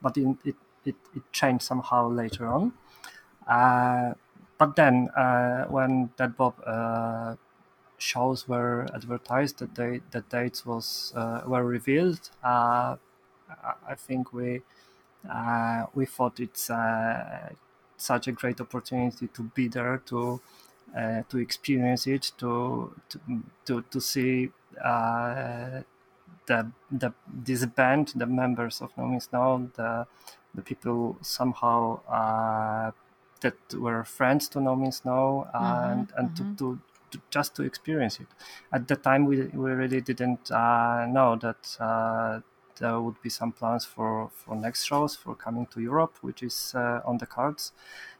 [0.00, 2.72] but it, it, it, it changed somehow later on.
[3.46, 4.14] Uh,
[4.58, 7.36] but then, uh, when Dead Bob uh,
[7.98, 12.30] shows were advertised, that date the dates was uh, were revealed.
[12.42, 12.96] Uh,
[13.88, 14.62] I think we
[15.30, 17.50] uh, we thought it's uh,
[17.96, 20.40] such a great opportunity to be there to
[20.96, 23.20] uh, to experience it, to to
[23.66, 24.50] to, to see
[24.82, 25.82] uh,
[26.46, 30.06] the the this band, the members of No Means No, the
[30.54, 32.90] the people somehow uh,
[33.40, 36.36] that were friends to No Means No, and and mhm.
[36.36, 36.80] To, to
[37.16, 38.28] to just to experience it.
[38.72, 41.76] At the time, we we really didn't uh, know that.
[41.80, 42.40] Uh,
[42.78, 46.74] there would be some plans for, for next shows for coming to Europe, which is
[46.74, 47.72] uh, on the cards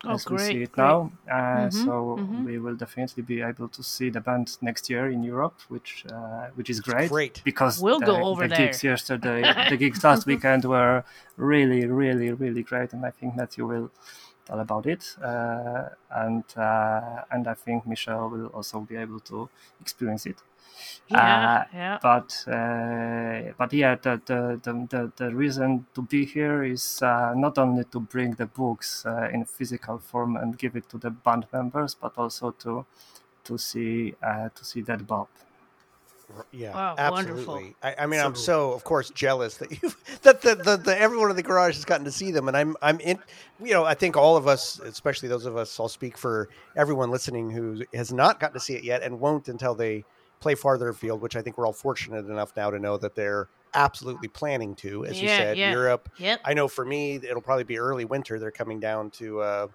[0.05, 0.79] Oh, as we see it great.
[0.79, 1.13] now.
[1.31, 2.45] Uh, Mhm, so mhm.
[2.45, 6.47] we will definitely be able to see the band next year in Europe, which uh,
[6.55, 7.09] which is great.
[7.11, 7.43] great.
[7.45, 8.69] because We'll the, go over the there.
[8.69, 11.05] gigs yesterday, the gigs last weekend were
[11.37, 13.91] really, really, really great, and I think that you will
[14.47, 19.49] tell about it, uh, and uh, and I think Michelle will also be able to
[19.81, 20.43] experience it.
[21.09, 21.99] Yeah, Uh, yeah.
[22.03, 27.35] But uh, but yeah, the, the the, the the reason to be here is uh,
[27.35, 31.11] not only to bring the books uh, in physical form and give it to the
[31.11, 32.85] band members, but also to
[33.45, 35.29] to see uh, to see Dead Bob.
[36.53, 37.75] Yeah, Wow, absolutely.
[37.83, 40.99] I, I mean, I'm So- so of course jealous that you that the, the, the
[40.99, 43.19] everyone in the garage has gotten to see them, and I'm I'm in.
[43.63, 47.11] You know, I think all of us, especially those of us, I'll speak for everyone
[47.11, 50.05] listening who has not gotten to see it yet and won't until they
[50.41, 53.49] play farther afield, which I think we're all fortunate enough now to know that they're
[53.75, 55.71] absolutely planning to, as you said, yeah.
[55.71, 56.11] Europe.
[56.19, 56.41] Yep.
[56.45, 58.39] I know for me, it'll probably be early winter.
[58.39, 59.67] They're coming down to uh,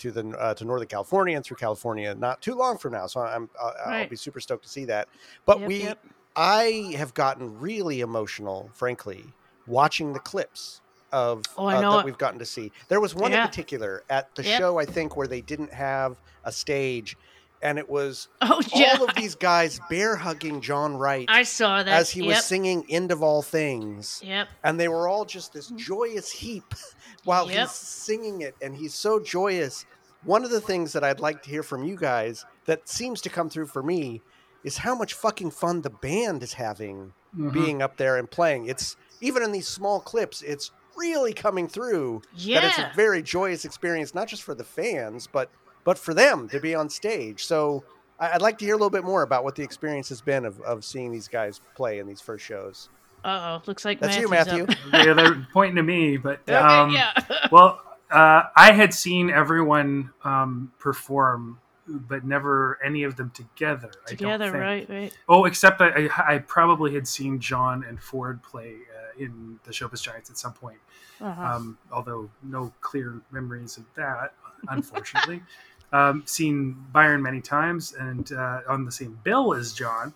[0.00, 3.06] to the uh, to Northern California and through California not too long from now.
[3.06, 5.08] So I'm I'll, I'll be super stoked to see that.
[5.46, 6.04] But Yep, we, yep.
[6.36, 9.24] I have gotten really emotional, frankly,
[9.66, 10.80] watching the clips
[11.12, 12.70] of Oh, uh, that we've gotten to see.
[12.88, 13.42] There was one Yeah.
[13.42, 14.58] in particular at the Yep.
[14.58, 17.16] show, I think, where they didn't have a stage,
[17.62, 18.94] and it was Oh yeah.
[18.98, 21.88] all of these guys bear hugging John Wright I saw that.
[22.00, 24.48] as he was singing "End of All Things." Yep.
[24.62, 26.74] and they were all just this joyous heap
[27.24, 27.60] while Yep.
[27.68, 29.84] he's singing it and he's so joyous
[30.24, 33.30] one of the things that i'd like to hear from you guys that seems to
[33.30, 34.20] come through for me
[34.64, 37.52] is how much fucking fun the band is having Mhm.
[37.52, 42.20] being up there and playing it's even in these small clips it's really coming through
[42.32, 45.50] that it's a very joyous experience not just for the fans but
[45.84, 47.84] but for them to be on stage so
[48.18, 50.44] I- I'd like to hear a little bit more about what the experience has been
[50.44, 52.90] of, of seeing these guys play in these first shows.
[53.24, 53.62] Uh oh.
[53.66, 54.66] Looks like That's you, Matthew.
[54.92, 57.12] yeah, they're pointing to me, but Okay, um, yeah.
[57.52, 57.80] well,
[58.10, 63.90] uh, I had seen everyone um, perform, but never any of them together.
[64.06, 64.62] I don't Together, think.
[64.62, 64.88] right?
[64.88, 65.18] Right.
[65.28, 69.70] Oh, except I, I, I probably had seen John and Ford play uh, in the
[69.70, 70.78] Showbiz Giants at some point.
[71.20, 71.42] Uh-huh.
[71.42, 74.32] Um, although no clear memories of that,
[74.68, 75.42] unfortunately.
[75.92, 80.14] um, seen Byron many times and uh, on the same bill as John.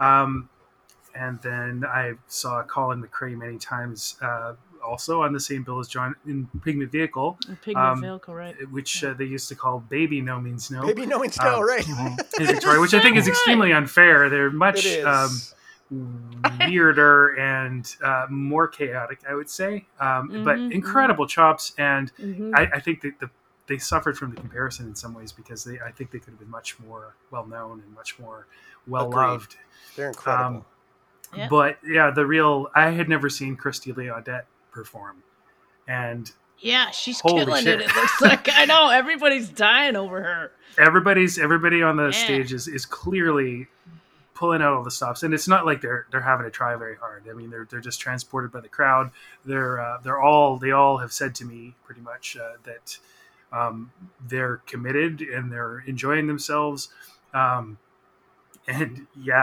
[0.00, 0.48] Um,
[1.18, 4.54] and then I saw Colin McRae many times, uh,
[4.84, 8.54] also on the same bill as John in Pigment Vehicle, Pigment um, Vehicle, right?
[8.70, 11.66] which uh, they used to call Baby No Means No Maybe no one's know, Um,
[11.66, 11.86] right?
[12.38, 13.32] in Victoria, which I think is Right.
[13.32, 14.28] extremely unfair.
[14.28, 15.42] They're much um,
[16.66, 21.72] weirder and uh, more chaotic, I would say, um, but Mhm, incredible chops.
[21.78, 22.54] And Mhm.
[22.54, 23.30] I, I think that the,
[23.66, 26.38] they suffered from the comparison in some ways because they, I think they could have
[26.38, 28.46] been much more well known and much more
[28.86, 29.56] well loved.
[29.96, 30.64] They're incredible.
[31.36, 31.48] Yeah.
[31.48, 35.22] But yeah, the real I had never seen Christy Leodette perform,
[35.86, 37.80] and yeah, she's killing shit.
[37.80, 37.90] it.
[37.90, 40.52] It looks like I know everybody's dying over her.
[40.78, 42.10] everybody's everybody on the Yeah.
[42.10, 43.66] stage is, is clearly
[44.34, 46.94] pulling out all the stops and it's not like they're they're having to try very
[46.94, 49.10] hard i mean they're, they're just transported by the crowd
[49.44, 52.98] they're uh, they're all they all have said to me pretty much uh, that
[53.52, 53.90] um,
[54.28, 56.88] they're committed and they're enjoying themselves
[57.34, 57.78] um,
[58.68, 59.34] and yeah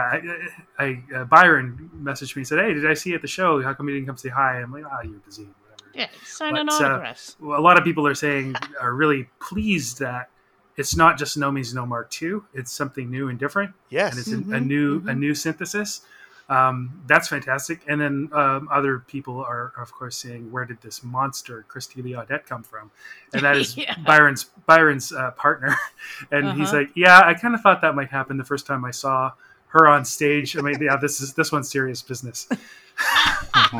[0.78, 3.28] i, I uh, byron messaged me and said hey did i see you at the
[3.28, 6.08] show how come you didn't come say hi i'm like ah you're busy whatever Yeah,
[6.24, 7.36] signing But, uh, autographs.
[7.40, 10.30] well, a lot of people are saying are really pleased that
[10.76, 12.40] it's not just No Means No Mark II.
[12.52, 14.10] It's something new and different, yes.
[14.12, 15.18] and it's a- a Mhm, new a mhm.
[15.18, 16.02] new synthesis.
[16.48, 17.80] Um, that's fantastic.
[17.88, 22.46] And then um, other people are, of course, saying, "Where did this monster Christy Leodette
[22.46, 22.90] come from?"
[23.32, 23.96] And that is Yeah.
[24.06, 25.74] Byron's Byron's uh, partner.
[26.30, 26.78] And he's Uh-huh.
[26.78, 29.32] like, "Yeah, I kind of thought that might happen the first time I saw
[29.68, 30.56] her on stage.
[30.56, 32.46] I mean, yeah, this is this one's serious business."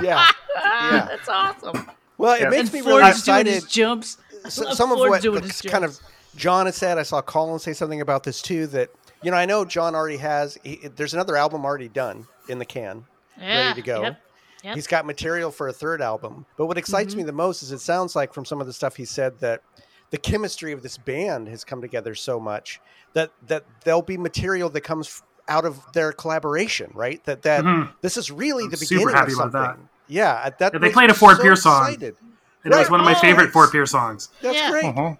[0.02, 0.26] yeah.
[0.56, 1.06] Ah, yeah.
[1.06, 1.88] That's awesome.
[2.18, 2.48] Well, it Yeah.
[2.48, 3.54] makes and me Ford's really doing excited.
[3.54, 4.18] his jumps.
[4.44, 5.98] S- love some of Ford what doing the his kind of.
[6.34, 8.66] John has said, I saw Colin say something about this too.
[8.66, 8.90] That
[9.26, 10.56] you know, I know John already has.
[10.62, 13.04] He, there's another album already done in the can,
[13.36, 14.02] Yeah, ready to go.
[14.02, 14.20] Yep.
[14.62, 14.74] Yep.
[14.76, 16.46] He's got material for a third album.
[16.56, 17.18] But what excites Mhm.
[17.18, 19.62] me the most is it sounds like from some of the stuff he said that
[20.10, 22.80] the chemistry of this band has come together so much
[23.14, 27.22] that that there'll be material that comes out of their collaboration, right?
[27.24, 27.90] That that Mhm.
[28.02, 29.82] this is really I'm the super beginning happy of about something.
[29.82, 30.12] that.
[30.12, 31.82] Yeah, that Yeah, they played a Ford so Pierce song.
[31.82, 32.14] excited.
[32.62, 34.28] And it was one of my Oh, favorite it's- Ford Pier's songs.
[34.40, 34.70] That's Yeah.
[34.70, 34.84] great.
[34.84, 35.18] Mhm.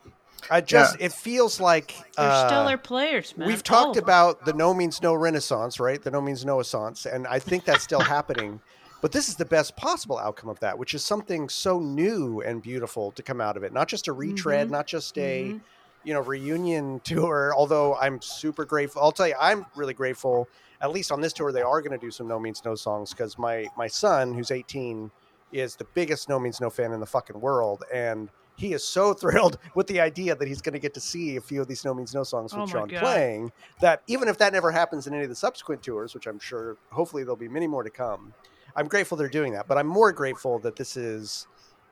[0.51, 3.47] I just it feels like They're uh, stellar players, man.
[3.49, 4.05] We've talked of them.
[4.05, 6.03] about the no means no renaissance, right?
[6.03, 8.61] The no means no assance, and I think that's still happening.
[9.03, 12.63] But this is the best possible outcome of that, which is something so new and
[12.63, 13.73] beautiful to come out of it.
[13.73, 14.71] Not just a retread, Mhm.
[14.73, 15.61] not just a Mhm.
[16.05, 17.53] you know reunion tour.
[17.55, 19.03] Although I'm super grateful.
[19.03, 20.49] I'll tell you, I'm really grateful.
[20.81, 23.11] At least on this tour, they are going to do some no means no songs
[23.11, 25.11] because my my son, who's 18,
[25.53, 29.13] is the biggest no means no fan in the fucking world, and he is so
[29.21, 31.85] thrilled with the idea that he's going to get to see a few of these
[31.85, 33.01] no means no songs with Oh God.
[33.01, 33.53] playing.
[33.81, 36.77] That even if that never happens in any of the subsequent tours, which I'm sure,
[36.93, 38.33] hopefully there'll be many more to come.
[38.75, 41.47] I'm grateful they're doing that, but I'm more grateful that this is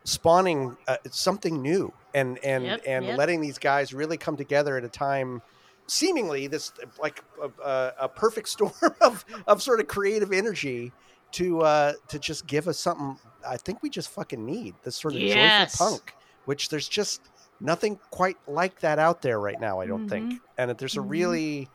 [0.05, 3.19] spawning uh, something new and and Yep, and yep.
[3.19, 5.41] letting these guys really come together at a time
[5.87, 10.93] seemingly this like a, a, a perfect storm of of sort of creative energy
[11.33, 13.17] to uh to just give us something
[13.49, 15.73] I think we just fucking need this sort of Yes.
[15.73, 16.13] joyful punk
[16.45, 17.21] which there's just
[17.61, 21.01] nothing quite like that out there right now I don't think and that there's a
[21.01, 21.11] Mhm.
[21.11, 21.69] really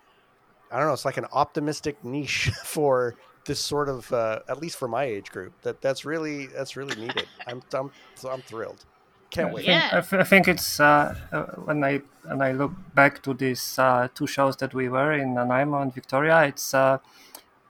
[0.72, 3.16] I don't know it's like an optimistic niche for
[3.46, 6.96] this sort of uh, at least for my age group that that's really that's really
[6.96, 8.86] needed I'm I'm so I'm thrilled
[9.32, 9.66] Can't I wait.
[9.66, 9.90] think, Yeah.
[9.94, 13.78] I, th- I think it's uh, uh, when I when I look back to these
[13.80, 16.74] uh, two shows that we were in Nanaimo and Victoria, it's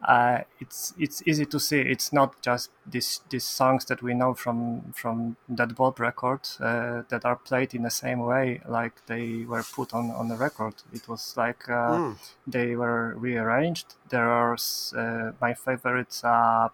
[0.02, 1.82] uh, it's it's easy to see.
[1.82, 7.04] It's not just these these songs that we know from from that Bob record uh,
[7.10, 10.76] that are played in the same way like they were put on on the record.
[10.94, 12.16] It was like uh, Mm.
[12.48, 13.96] they were rearranged.
[14.10, 14.56] There are
[14.96, 16.70] uh, my favorite uh,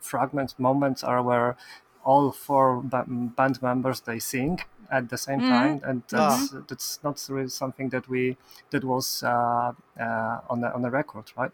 [0.00, 1.56] fragments moments are where
[2.04, 4.60] all four ba- band members they sing
[4.90, 5.48] at the same Mhm.
[5.48, 8.36] time and that's that's not really something that we
[8.70, 11.52] that was uh, uh, on the on the record right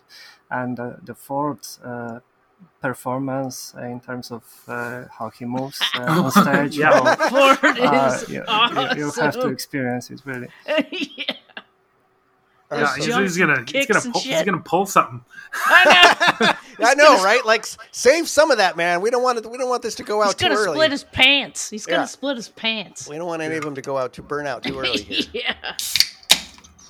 [0.50, 2.20] and uh, the fourth uh,
[2.80, 6.92] performance in terms of uh, how he moves uh, on stage Yeah.
[6.92, 8.98] how- Ford uh, is you, you- awesome.
[8.98, 11.34] you have to experience it really yeah.
[12.72, 15.20] Yeah, he's, he's gonna he's gonna pull, he's gonna pull something.
[15.54, 15.84] I
[16.40, 16.52] know.
[16.82, 17.44] I know, right?
[17.44, 19.00] Like, save some of that, man.
[19.00, 19.50] We don't want it.
[19.50, 20.74] We don't want this to go He's out too gonna early.
[20.74, 21.70] split his pants.
[21.70, 23.08] He's gonna split his pants.
[23.08, 25.02] We don't want any of them to go out to burn out too early.
[25.02, 25.22] Here.
[25.32, 25.76] yeah.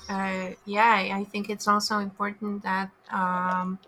[0.07, 3.79] Uh, yeah, I think it's also important that um,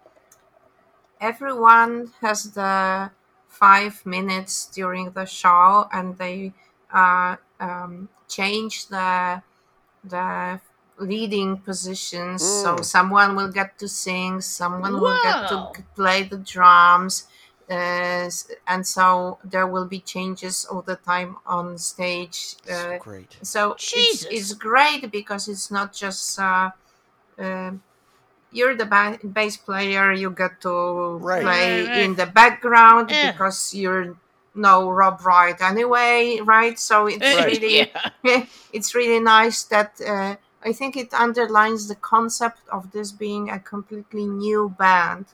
[1.21, 3.11] everyone has the
[3.47, 6.53] five minutes during the show, and they
[6.93, 9.41] uh, um, change the
[10.03, 10.59] the
[10.99, 12.41] leading positions.
[12.43, 12.85] So Mm.
[12.85, 15.57] someone will get to sing, someone will get to
[15.95, 17.27] play the drums.
[17.69, 18.29] Uh,
[18.67, 22.55] and so there will be changes all the time on stage.
[22.65, 23.35] So Uh, great.
[23.41, 26.71] so it's, it's great because it's not just uh,
[27.39, 27.71] uh,
[28.51, 31.43] you're the ba- bass player you get to Right.
[31.43, 31.97] play Right, right.
[32.03, 33.31] in the background Yeah.
[33.31, 34.15] because you're
[34.55, 37.45] no rob wright anyway right so it's Right.
[37.51, 37.91] really
[38.23, 38.45] Yeah.
[38.73, 40.35] it's really nice that uh,
[40.67, 45.25] i think it underlines the concept of this being a completely new band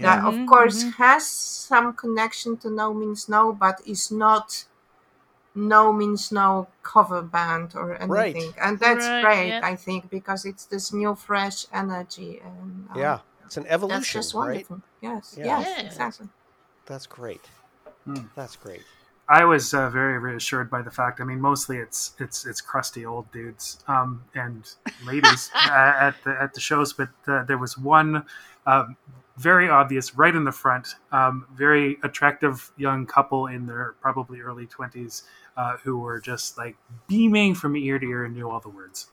[0.00, 0.94] that Mhm, of course mhm.
[1.02, 4.48] has some connection to no means no but is not
[5.54, 8.36] no means no cover band or Right.
[8.36, 9.62] anything and that's Right, great yep.
[9.62, 13.88] i think because it's this new fresh energy and um, Yeah, it's an evolution.
[13.88, 14.66] that's evolution, just right?
[14.66, 15.44] wonderful yes Yeah.
[15.44, 15.82] yes Yeah.
[15.86, 16.28] exactly
[16.86, 17.50] That's great.
[18.04, 18.26] Hmm.
[18.36, 18.84] That's great.
[19.32, 21.18] I was uh, very reassured by the fact.
[21.18, 24.70] I mean, mostly it's it's it's crusty old dudes um, and
[25.06, 28.26] ladies uh, at the at the shows, but uh, there was one
[28.66, 28.94] um,
[29.38, 34.66] very obvious right in the front, um, very attractive young couple in their probably early
[34.66, 35.22] twenties
[35.56, 36.76] uh, who were just like
[37.08, 39.12] beaming from ear to ear and knew all the words.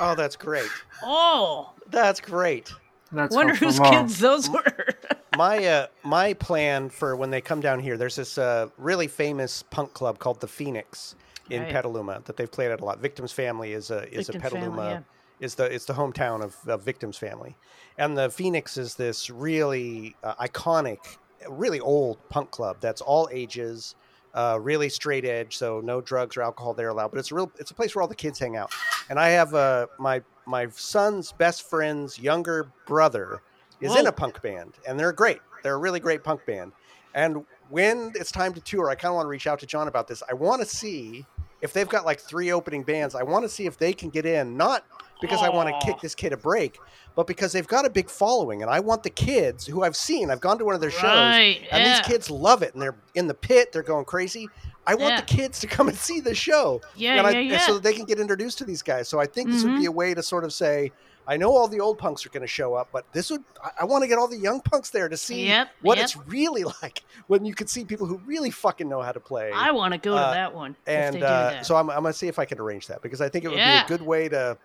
[0.00, 0.70] Oh, that's great.
[1.02, 2.72] Oh, That's great.
[3.12, 4.64] Let's wonder whose kids those were.
[5.38, 9.62] My uh, my plan for when they come down here, there's this uh, really famous
[9.62, 11.14] punk club called the Phoenix
[11.48, 11.72] in Right.
[11.72, 12.98] Petaluma that they've played at a lot.
[12.98, 15.00] Victims Family is a is Victim a Petaluma Family, yeah.
[15.38, 17.56] is the it's the hometown of, of Victims Family,
[17.98, 21.18] and the Phoenix is this really uh, iconic,
[21.48, 23.94] really old punk club that's all ages.
[24.34, 27.10] Uh, really straight edge, so no drugs or alcohol there allowed.
[27.10, 28.70] But it's a real, it's a place where all the kids hang out.
[29.08, 33.40] And I have uh, my my son's best friend's younger brother
[33.80, 35.38] is in a punk band, and they're great.
[35.62, 36.72] They're a really great punk band.
[37.14, 39.88] And when it's time to tour, I kind of want to reach out to John
[39.88, 40.22] about this.
[40.28, 41.26] I want to see
[41.60, 43.14] if they've got like three opening bands.
[43.14, 44.84] I want to see if they can get in, not
[45.20, 46.78] because I want to kick this kid a break,
[47.16, 50.30] but because they've got a big following, and I want the kids who I've seen.
[50.30, 51.88] I've gone to one of their shows, Right, and yeah.
[51.98, 53.72] these kids love it, and they're in the pit.
[53.72, 54.48] They're going crazy.
[54.86, 55.20] I want Yeah.
[55.22, 57.58] the kids to come and see the show, Yeah, and I, yeah, yeah.
[57.66, 59.08] so that they can get introduced to these guys.
[59.08, 59.88] So I think this would be Mhm.
[59.88, 60.92] a way to sort of say,
[61.28, 63.82] I know all the old punks are going to show up, but this would I,
[63.82, 66.04] I want to get all the young punks there to see Yep, what yep.
[66.04, 69.50] it's really like when you can see people who really fucking know how to play.
[69.54, 70.74] I want to go to Uh, that one.
[70.86, 73.28] and uh, so I'm, I'm going to see if I can arrange that because I
[73.28, 73.84] think it would Yeah.
[73.86, 74.56] be a good way to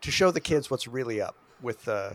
[0.00, 2.10] to show the kids what's really up with uh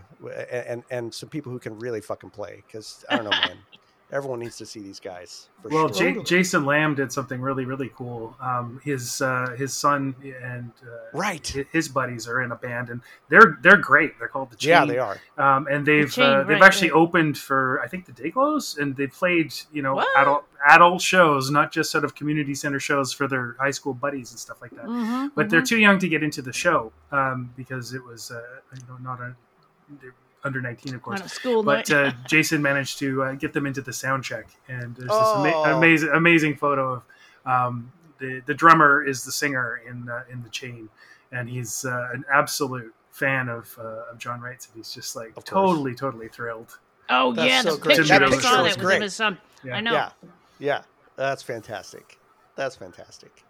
[0.51, 3.57] and and some people who can really fucking play because I don't know man,
[4.11, 5.49] everyone needs to see these guys.
[5.61, 6.13] For Well, sure.
[6.13, 8.35] J- Jason Lamb did something really, really cool.
[8.39, 11.45] Um, his uh, his son and uh, Right.
[11.73, 14.17] his buddies are in a band, and they're they're great.
[14.17, 14.69] They're called the Chain.
[14.69, 15.17] yeah, they are.
[15.37, 16.97] Um, and they've Chain, uh, they've right, actually right.
[16.97, 20.07] opened for I think the Dayglows, and they played you know What?
[20.17, 24.31] adult adult shows, not just sort of community center shows for their high school buddies
[24.31, 24.85] and stuff like that.
[24.85, 25.67] Mhm, But they're mhm.
[25.67, 28.41] too young to get into the show um, because it was uh,
[28.73, 29.35] you know not a
[30.01, 30.13] they're
[30.43, 31.91] under nineteen, of course on school but night.
[31.91, 35.43] uh, Jason managed to uh, get them into the sound check, and there's this Oh.
[35.45, 37.03] ama- amazing, amazing photo of
[37.45, 40.89] um, the the drummer is the singer in uh, in the chain,
[41.31, 45.29] and he's uh, an absolute fan of uh, of John Wright, and he's just like
[45.29, 45.49] Of course.
[45.49, 46.77] totally, totally thrilled.
[47.09, 47.97] oh that's yeah, so the great.
[47.97, 48.95] picture That I picture saw was that was great.
[48.97, 49.37] in his son.
[49.63, 49.75] Yeah.
[49.75, 49.91] I know.
[49.93, 50.09] Yeah,
[50.59, 50.81] yeah,
[51.15, 52.19] that's fantastic.
[52.55, 53.43] That's fantastic.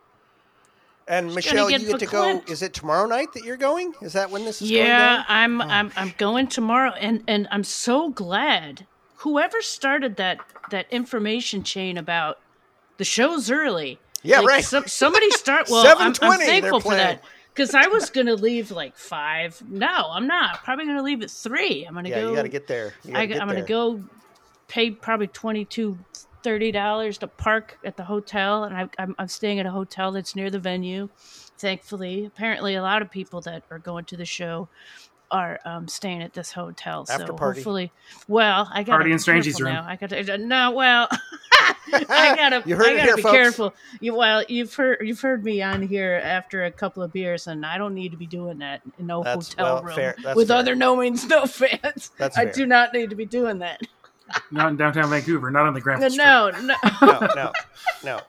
[1.08, 2.42] And Michelle, gonna you get get to go.
[2.48, 3.94] Is it tomorrow night that you're going?
[4.02, 5.24] Is that when this is going Yeah?
[5.28, 8.86] I'm Oh, I'm I'm going tomorrow and and I'm so glad
[9.18, 10.40] whoever started that
[10.72, 12.40] that information chain about
[12.98, 14.00] the show's early.
[14.24, 14.64] Yeah, Like, right.
[14.64, 15.68] Some, somebody start.
[15.70, 19.62] Well, I'm, I'm thankful for that because I was gonna leave like five.
[19.68, 20.64] No, I'm not.
[20.64, 21.86] Probably gonna leave at three.
[21.88, 22.30] I'm gonna yeah, go.
[22.30, 22.94] you got to get there.
[23.06, 24.04] Gotta I, get I'm gonna go
[24.68, 25.98] pay probably twenty two
[26.44, 30.12] thirty dollars to park at the hotel, and I, I'm I'm staying at a hotel
[30.12, 31.10] that's near the venue.
[31.58, 34.68] Thankfully, apparently, a lot of people that are going to the show
[35.30, 37.06] are um, staying at this hotel.
[37.10, 37.60] After so party.
[37.60, 37.92] hopefully,
[38.28, 39.74] well, I got Party to in be Strangey's room.
[39.74, 39.86] now.
[39.88, 41.08] I got to no, well,
[41.92, 43.36] I gotta, You heard I gotta here, be folks.
[43.36, 43.74] careful.
[44.00, 47.66] You, well, you've heard you've heard me on here after a couple of beers, and
[47.66, 50.36] I don't need to be doing that in no That's- hotel well, room fair- that's
[50.38, 50.58] with fair.
[50.58, 52.12] other no means no fans.
[52.18, 52.54] That's I fair.
[52.54, 53.82] do not need to be doing that.
[54.52, 56.26] Not in downtown Vancouver, not on the Granville Strip.
[56.26, 57.52] No, no, No, no,
[58.04, 58.20] no.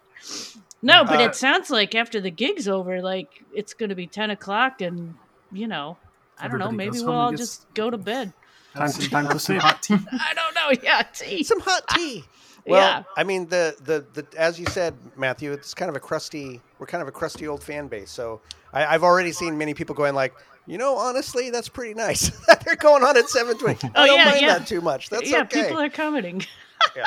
[0.82, 1.04] no.
[1.04, 4.30] But Uh, it sounds like after the gig's over, like it's going to be ten
[4.30, 5.14] o'clock, and
[5.52, 5.96] you know,
[6.38, 6.70] I don't know.
[6.70, 8.32] Maybe we'll all gets- just go to bed.
[8.74, 9.94] Time to, time to Some hot tea.
[10.12, 10.80] I don't know.
[10.82, 11.42] Yeah, tea.
[11.44, 12.24] Some hot tea.
[12.66, 13.02] Well, Yeah.
[13.16, 16.60] I mean, the, the the as you said, Matthew, it's kind of a crusty.
[16.78, 18.10] We're kind of a crusty old fan base.
[18.10, 18.42] So
[18.74, 20.34] I, I've already seen many people going like,
[20.68, 23.88] you know, honestly, that's pretty nice that they're going on at seven twenty.
[23.96, 24.58] I Oh, don't yeah, mind yeah.
[24.58, 25.08] that too much.
[25.10, 25.62] That's yeah, okay.
[25.64, 26.44] people are commenting.
[26.96, 27.06] yeah,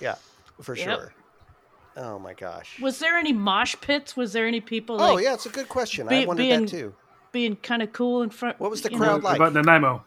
[0.00, 0.14] yeah,
[0.62, 0.84] for Yep.
[0.98, 1.12] sure.
[1.96, 2.80] Oh my gosh.
[2.80, 4.16] Was there any mosh pits?
[4.16, 6.06] Was there any people oh yeah, it's a good question.
[6.08, 6.94] I be- wondered being- that too.
[7.32, 8.58] being kind of cool in front?
[8.60, 9.28] What was the crowd know?
[9.28, 9.36] like?
[9.36, 10.02] About Nanaimo.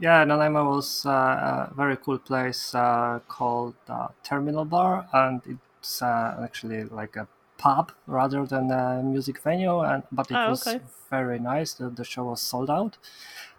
[0.00, 6.02] Yeah, Nanaimo was uh, a very cool place uh, called uh, Terminal Bar, and it's
[6.02, 7.28] uh, actually like a
[7.58, 9.80] pub rather than a music venue.
[9.80, 10.80] And but it Oh, was okay.
[11.10, 11.74] very nice.
[11.74, 12.96] The, the show was sold out,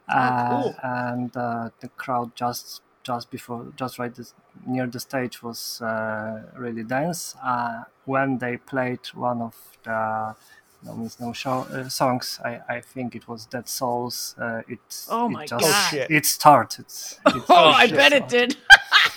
[0.10, 0.76] Oh, uh, cool.
[0.84, 4.34] and uh, the crowd just just before just right this,
[4.66, 7.36] near the stage was uh, really dense.
[7.44, 10.36] Uh, when they played one of the
[10.84, 14.36] no means no show uh, songs, I, I think it was Dead Souls.
[14.40, 14.80] Uh, it
[15.10, 16.08] Oh it my just, Oh God.
[16.10, 16.86] it started.
[16.88, 18.58] It, Oh, I bet it did.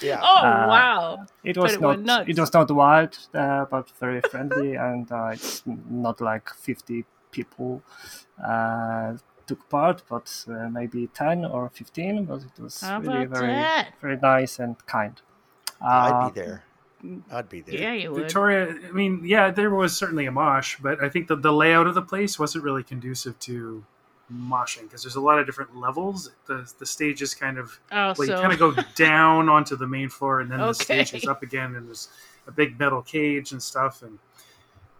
[0.03, 0.21] Yeah.
[0.23, 1.27] oh Uh, wow.
[1.45, 5.31] it was it not went it was not wild, uh, but very friendly, and uh,
[5.33, 7.83] it's not like fifty people
[8.45, 9.15] uh,
[9.47, 12.25] took part, but uh, maybe ten or fifteen.
[12.25, 13.95] But it was How really very that?
[14.01, 15.21] very nice and kind.
[15.81, 16.65] I'd Uh, be there.
[17.31, 17.81] I'd be there.
[17.81, 18.23] Yeah, you would.
[18.23, 21.87] Victoria, I mean, yeah, there was certainly a mosh, but I think that the layout
[21.87, 23.85] of the place wasn't really conducive to
[24.33, 26.31] moshing because there's a lot of different levels.
[26.47, 29.87] The the stage is kind of Oh, well, you kind of go down onto the
[29.87, 32.09] main floor, and then the stage is up again, and there's
[32.47, 34.19] a big metal cage and stuff, and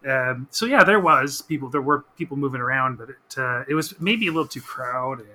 [0.09, 1.69] um, so yeah, there was people.
[1.69, 5.27] There were people moving around, but it uh, it was maybe a little too crowded.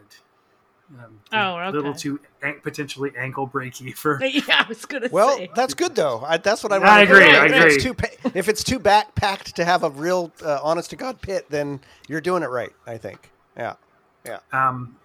[1.00, 5.38] Um, Oh, a little too an- potentially ankle breaky for yeah, I was gonna Well,
[5.38, 5.50] say.
[5.56, 6.22] that's good though.
[6.26, 6.76] I, that's what I.
[6.76, 7.42] I wanted to agree, hear.
[7.42, 7.74] I If agree.
[7.76, 10.96] It's too pa- if it's too back packed to have a real uh, honest to
[10.96, 12.72] god pit, then you're doing it right.
[12.86, 13.32] I think.
[13.58, 13.76] Yeah.
[14.26, 14.40] Yeah.
[14.52, 14.98] Um,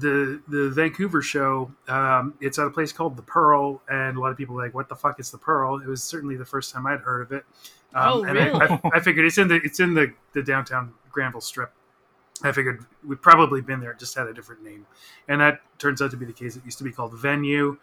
[0.00, 1.70] the the Vancouver show.
[1.88, 4.74] Um, it's at a place called the Pearl, and a lot of people are like,
[4.74, 7.32] "What the fuck is the Pearl?" It was certainly the first time I'd heard of
[7.32, 7.44] it.
[7.94, 8.60] Um, Oh, and I, really?
[8.60, 11.72] I, I figured it's in the it's in the the downtown Granville Strip.
[12.42, 14.86] I figured we'd probably been there, just had a different name,
[15.28, 16.56] and that turns out to be the case.
[16.56, 17.76] It used to be called Venue,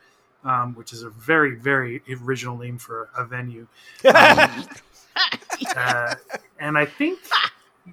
[0.43, 3.67] um, which is a very very original name for a venue.
[4.05, 6.15] Um, uh,
[6.59, 7.19] and I think,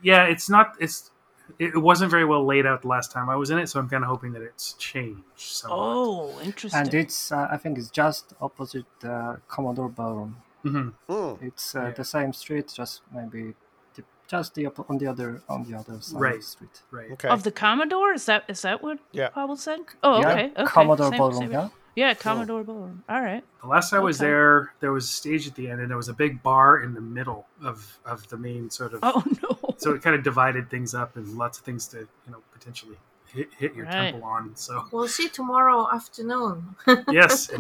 [0.03, 0.75] yeah, it's not.
[0.81, 1.11] It's
[1.59, 3.89] it wasn't very well laid out the last time I was in it, so I'm
[3.89, 5.23] kind of hoping that it's changed.
[5.37, 5.77] Somewhat.
[5.79, 6.81] oh, interesting.
[6.81, 10.37] and it's uh, I think it's just opposite uh, Commodore Ballroom.
[10.65, 10.93] Mhm.
[11.09, 11.43] Mm.
[11.43, 11.91] It's uh, Yeah.
[11.93, 13.55] the same street, just maybe
[13.95, 16.83] the, just the oppo- on the other on the other side of the street.
[16.91, 17.11] right.
[17.13, 17.29] Okay.
[17.29, 18.13] Of the Commodore?
[18.13, 19.29] Is that is that what Yeah.
[19.29, 19.81] Pavel said?
[20.03, 20.47] Oh, Yeah, okay.
[20.57, 20.65] okay.
[20.65, 21.41] Commodore Same- Ballroom.
[21.41, 21.69] same- Yeah.
[21.99, 23.03] Yeah, Commodore Ballroom.
[23.09, 23.43] All right.
[23.61, 24.29] The last I was Okay.
[24.29, 26.95] there, there was a stage at the end, and there was a big bar in
[26.95, 29.01] the middle of of the main sort of.
[29.03, 29.75] Oh no.
[29.79, 32.97] So it kind of divided things up, and lots of things to you know potentially
[33.35, 34.11] hit, hit your Right.
[34.13, 34.55] temple on.
[34.55, 36.77] So We'll see tomorrow afternoon.
[37.11, 37.49] yes,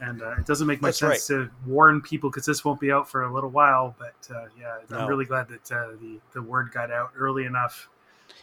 [0.00, 2.92] and uh, it doesn't make much That's sense to warn people because this won't be
[2.92, 3.94] out for a little while.
[3.98, 4.98] But uh, yeah, No.
[4.98, 7.88] I'm really glad that uh, the the word got out early enough.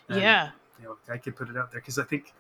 [0.09, 0.49] and, Yeah.
[0.80, 2.34] you know, I could put it out there because I think,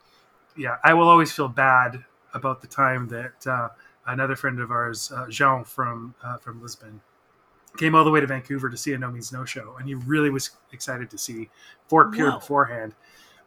[0.57, 2.03] yeah, I will always feel bad
[2.33, 3.69] about the time that uh,
[4.07, 7.01] another friend of ours, uh, Jean from uh, from Lisbon,
[7.77, 9.95] came all the way to Vancouver to see a No Means No show, and he
[9.95, 11.49] really was excited to see
[11.87, 12.39] Ford Pier Whoa.
[12.39, 12.93] beforehand.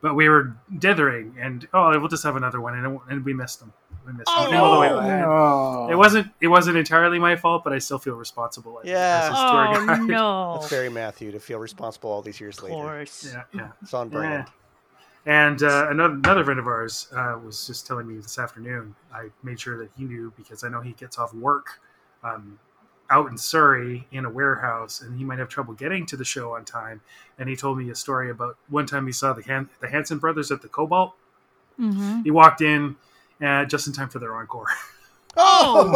[0.03, 3.61] But we were dithering, and oh, we'll just have another one, and, and we missed
[3.61, 3.73] them.
[4.07, 4.45] We missed him.
[4.45, 4.89] He came all the way
[5.25, 5.87] Oh.
[5.87, 5.89] Oh.
[5.91, 6.29] It wasn't.
[6.41, 8.79] It wasn't entirely my fault, but I still feel responsible.
[8.85, 9.21] as- Yeah.
[9.23, 10.01] as his tour Oh guide.
[10.03, 10.55] no.
[10.61, 12.75] That's very Matthew to feel responsible all these years later.
[12.75, 12.91] of later.
[12.99, 13.33] course.
[13.33, 13.69] Yeah, yeah.
[13.83, 14.47] It's on brand.
[15.27, 18.95] And uh, another, another friend of ours uh, was just telling me this afternoon.
[19.13, 21.81] I made sure that he knew because I know he gets off work
[22.23, 22.61] um,
[23.11, 26.55] out in Surrey in a warehouse, and he might have trouble getting to the show
[26.55, 27.01] on time.
[27.39, 30.19] And he told me a story about one time he saw the Han- the Hanson
[30.19, 31.15] brothers at the Cobalt.
[31.79, 32.23] Mm-hmm.
[32.23, 32.95] He walked in
[33.45, 34.69] uh, just in time for their encore.
[35.37, 35.91] Oh,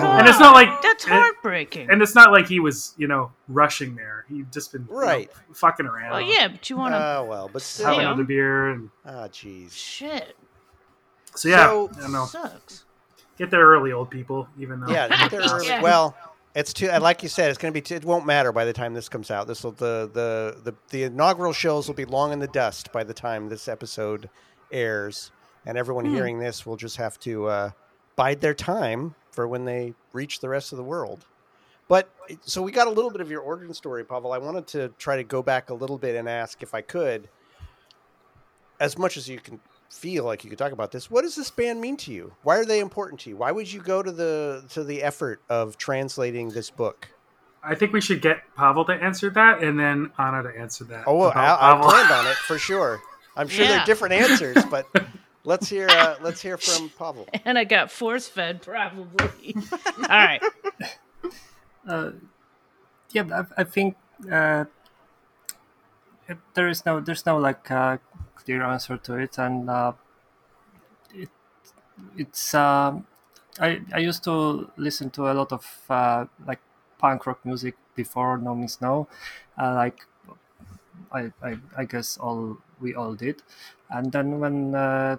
[0.00, 0.20] God.
[0.20, 1.90] And it's not like- that's and- heartbreaking.
[1.90, 4.24] And it's not like he was, you know, rushing there.
[4.28, 5.30] He'd just been you know, Right.
[5.52, 6.10] fucking around.
[6.12, 7.92] well, yeah, but you want to Oh well, but Have still.
[7.94, 8.00] Yeah.
[8.00, 8.70] another beer.
[8.70, 9.72] And, Ah, jeez.
[9.72, 10.36] shit.
[11.34, 12.24] so, yeah, So- I don't know.
[12.26, 12.84] Sucks.
[13.38, 14.90] Get there early, old people, even though.
[14.90, 15.66] Yeah, get there early.
[15.66, 15.82] Yeah.
[15.82, 16.16] Well,
[16.54, 16.88] it's too.
[16.88, 17.82] and Like you said, it's going to be.
[17.82, 19.46] Too, it won't matter by the time this comes out.
[19.46, 23.04] This will the, the the the inaugural shows will be long in the dust by
[23.04, 24.30] the time this episode
[24.72, 25.30] airs,
[25.66, 26.14] and everyone Hmm.
[26.14, 27.70] hearing this will just have to uh,
[28.16, 31.24] bide their time for when they reach the rest of the world.
[31.88, 32.10] But
[32.42, 34.32] so we got a little bit of your origin story, Pavel.
[34.32, 37.28] I wanted to try to go back a little bit and ask if I could,
[38.80, 41.10] as much as you can feel like you could talk about this.
[41.10, 42.32] What does this band mean to you?
[42.42, 43.36] Why are they important to you?
[43.36, 47.08] Why would you go to the to the effort of translating this book?
[47.62, 51.04] I think we should get Pavel to answer that and then Anna to answer that.
[51.06, 51.88] Oh, well, I, I Pavel.
[51.90, 53.00] planned on it for sure.
[53.36, 53.76] I'm sure Yeah.
[53.78, 54.86] they're different answers, but
[55.46, 57.26] let's hear uh, let's hear from Pavel.
[57.44, 59.56] And I got force fed, probably.
[59.98, 60.42] All right.
[61.88, 62.10] Uh,
[63.12, 63.22] yeah,
[63.56, 63.94] I, I think
[64.28, 64.64] uh,
[66.54, 67.98] there is no there's no like uh,
[68.34, 69.92] clear answer to it, and uh,
[71.14, 71.28] it
[72.16, 73.06] it's um
[73.60, 76.60] I I used to listen to a lot of uh, like
[76.98, 79.08] punk rock music before No Means No,
[79.58, 80.06] uh, like
[81.12, 83.42] I, I I guess all we all did,
[83.90, 85.16] and then when uh,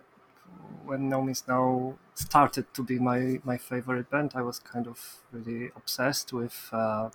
[0.86, 5.24] when No Means No started to be my my favorite band, I was kind of
[5.32, 7.09] really obsessed with uh,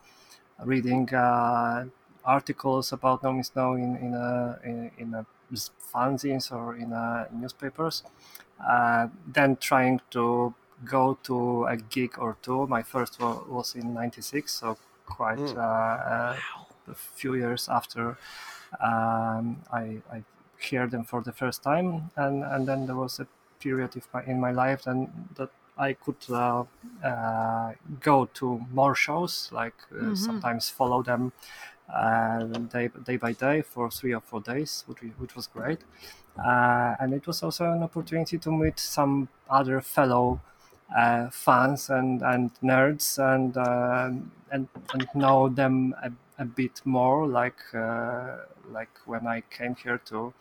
[0.64, 1.86] reading uh,
[2.24, 5.26] articles about No Means No in in a in, in a
[5.92, 8.03] fanzines or in a newspapers.
[8.61, 12.66] Uh, then trying to go to a gig or two.
[12.66, 15.57] My first one was in '96, so quite Mm.
[15.57, 16.36] uh, uh,
[16.88, 18.18] a few years after
[18.80, 20.24] um, I, I
[20.70, 23.26] heard them for the first time, and, and then there was a
[23.62, 23.90] period
[24.26, 26.64] in my life then that I could uh,
[27.02, 30.14] uh, go to more shows, like uh, Mhm.
[30.14, 31.32] sometimes follow them
[31.92, 35.80] uh, day, day by day for three or four days, which, which was great.
[36.38, 40.40] Uh, and it was also an opportunity to meet some other fellow
[40.96, 43.56] uh, fans and, and nerds and,
[44.50, 48.38] and and know them a, a bit more, like uh,
[48.70, 50.34] like when I came here to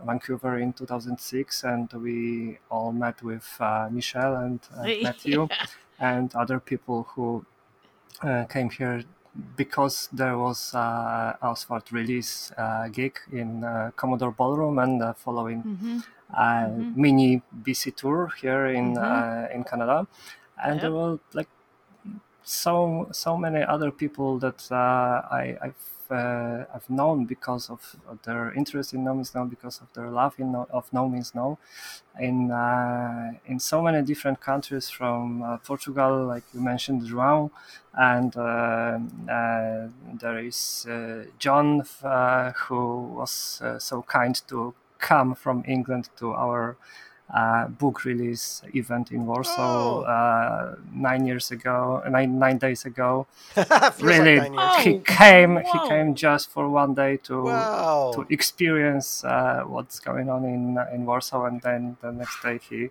[0.00, 5.48] Vancouver in 2006, and we all met with uh, Michelle and, and Matthew
[5.98, 7.44] and other people who
[8.22, 9.04] uh, came here
[9.56, 15.62] because there was uh, Ausfahrt release uh, gig in uh, Commodore Ballroom and the following
[15.62, 15.98] hmm
[16.34, 16.96] uh, Mhm.
[16.96, 19.02] mini BC tour here in Mhm.
[19.02, 20.06] uh, in Canada,
[20.64, 21.48] and there were like
[22.42, 28.52] so so many other people that uh, I, I've uh, I've known because of their
[28.52, 31.58] interest in No Means No, because of their love in of No Means No,
[32.18, 37.50] in uh, in so many different countries from uh, Portugal, like you mentioned, João,
[37.94, 38.98] and uh,
[39.30, 39.88] uh,
[40.20, 41.84] there is uh, John
[42.68, 46.76] who was so kind to come from England to our
[47.34, 50.00] uh, book release event in Warsaw Oh.
[50.02, 53.26] uh, nine years ago, nine nine days ago.
[54.00, 54.70] Really, like nine.
[54.70, 55.56] Oh, he came.
[55.72, 58.10] He came just for one day to Wow.
[58.14, 62.90] to experience uh, what's going on in in Warsaw, and then the next day he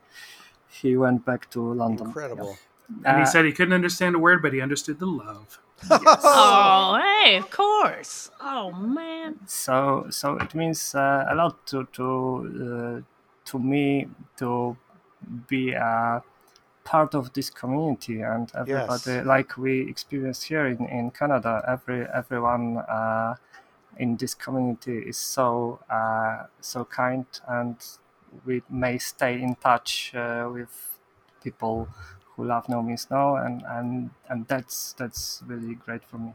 [0.67, 2.07] he went back to London.
[2.07, 2.57] Incredible.
[3.05, 5.59] And he Uh, said he couldn't understand a word, but he understood the love.
[5.89, 6.21] Yes.
[6.23, 8.31] Oh, hey, of course.
[8.41, 9.35] Oh, man.
[9.47, 12.05] so so it means uh, a lot to to
[12.65, 12.97] uh,
[13.45, 14.77] to me to
[15.47, 16.23] be a
[16.83, 19.25] part of this community and everybody Yes.
[19.25, 23.35] like we experience here in, in Canada every everyone uh,
[23.97, 27.77] in this community is so uh, so kind and
[28.45, 30.99] we may stay in touch uh, with
[31.43, 31.87] people
[32.35, 36.33] who love No Means No and, and and that's that's really great for me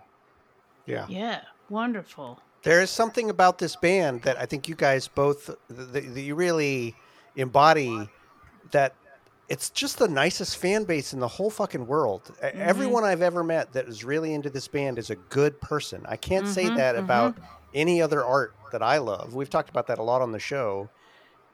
[0.86, 1.06] Yeah.
[1.08, 2.40] Yeah, wonderful.
[2.62, 6.94] There is something about this band that I think you guys both that, you really
[7.36, 8.08] embody.
[8.72, 8.94] That
[9.48, 12.30] it's just the nicest fan base in the whole fucking world.
[12.42, 12.60] Mm-hmm.
[12.60, 16.04] Everyone I've ever met that is really into this band is a good person.
[16.08, 17.00] I can't say Mhm, that mhm.
[17.00, 17.36] about
[17.74, 19.34] any other art that I love.
[19.34, 20.88] We've talked about that a lot on the show.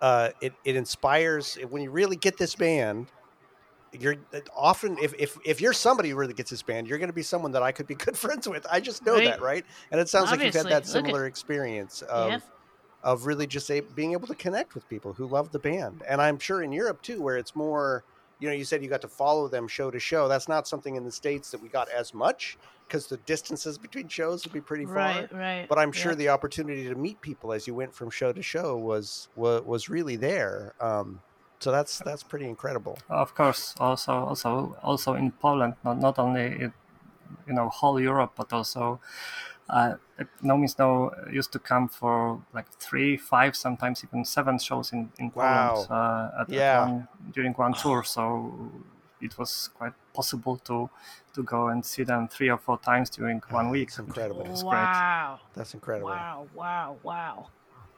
[0.01, 3.07] Uh, it it inspires when you really get this band.
[3.93, 4.17] You're
[4.55, 7.23] often if, if if you're somebody who really gets this band, you're going to be
[7.23, 8.67] someone that I could be good friends with.
[8.71, 9.25] I just know Right.
[9.25, 9.65] that, right?
[9.91, 12.43] And it sounds like you've had that Look at- similar experience of Yep.
[13.03, 16.03] of really just a, being able to connect with people who love the band.
[16.09, 18.03] And I'm sure in Europe too, where it's more,
[18.41, 20.27] you know, you said you got to follow them show to show.
[20.27, 22.59] That's not something in the states that we got as much
[22.89, 24.95] because the distances between shows would be pretty far.
[24.97, 25.67] Right, right.
[25.69, 26.19] But I'm sure Yep.
[26.19, 29.89] the opportunity to meet people as you went from show to show was was, was
[29.89, 30.75] really there.
[30.81, 31.21] Um,
[31.67, 32.97] So that's that's pretty incredible.
[33.09, 36.73] Of course, also also also in Poland, not not only in,
[37.49, 39.01] you know whole Europe, but also
[39.69, 39.95] uh,
[40.43, 45.11] No Means No used to come for like three, five, sometimes even seven shows in
[45.19, 45.75] in Wow.
[45.75, 48.05] Poland uh, at, at one, during one tour.
[48.05, 48.71] So
[49.21, 50.89] it was quite possible to
[51.35, 53.89] to go and see them three or four times during one week.
[53.89, 54.43] It's incredible.
[54.43, 54.87] It was great.
[54.87, 55.41] Wow.
[55.55, 56.11] That's incredible.
[56.11, 56.47] Wow.
[56.55, 56.97] Wow.
[57.03, 57.47] Wow.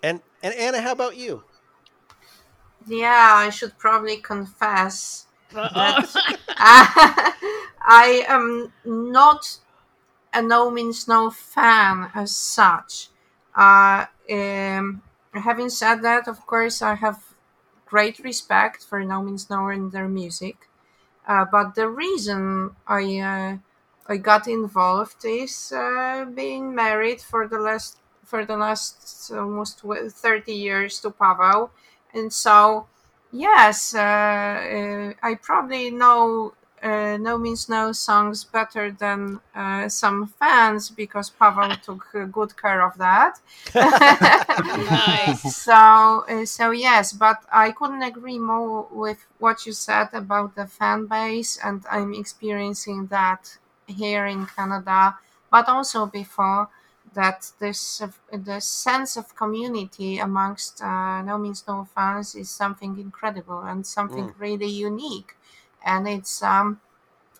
[0.02, 1.42] And and Anna, how about you?
[2.86, 6.02] Yeah, I should probably confess Uh-oh.
[6.58, 9.58] I am not
[10.34, 13.08] a No Means No fan as such.
[13.56, 15.02] Uh, um,
[15.34, 17.22] having said that, of course, I have
[17.86, 20.68] great respect for No Means No and their music.
[21.26, 23.56] Uh, but the reason I uh,
[24.06, 29.82] I got involved is uh, being married for the last for the last almost
[30.24, 31.70] thirty years to Pavel,
[32.18, 32.86] and so
[33.32, 40.26] yes, uh, uh, I probably know uh, No Means No songs better than uh, some
[40.26, 43.40] fans because Pavel took uh, good care of that.
[44.76, 45.42] Nice.
[45.68, 50.66] So, uh, so yes, but I couldn't agree more with what you said about the
[50.66, 55.16] fan base, and I'm experiencing that here in Canada,
[55.50, 56.68] but also before
[57.14, 62.98] that this uh, the sense of community amongst uh, No Means No fans is something
[62.98, 65.36] incredible and something really unique,
[65.84, 66.80] and it's um,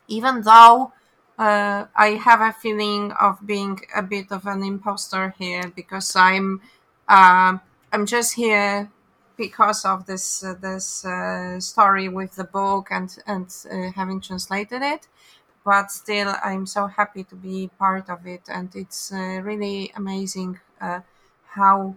[0.08, 0.92] even though
[1.38, 6.60] uh, I have a feeling of being a bit of an imposter here because I'm
[7.08, 7.60] um,
[7.92, 8.90] I'm just here
[9.36, 14.82] because of this uh, this uh, story with the book and and uh, having translated
[14.82, 15.06] it.
[15.70, 20.52] But still, I'm so happy to be part of it, and it's uh, really amazing
[20.80, 21.00] uh,
[21.58, 21.96] how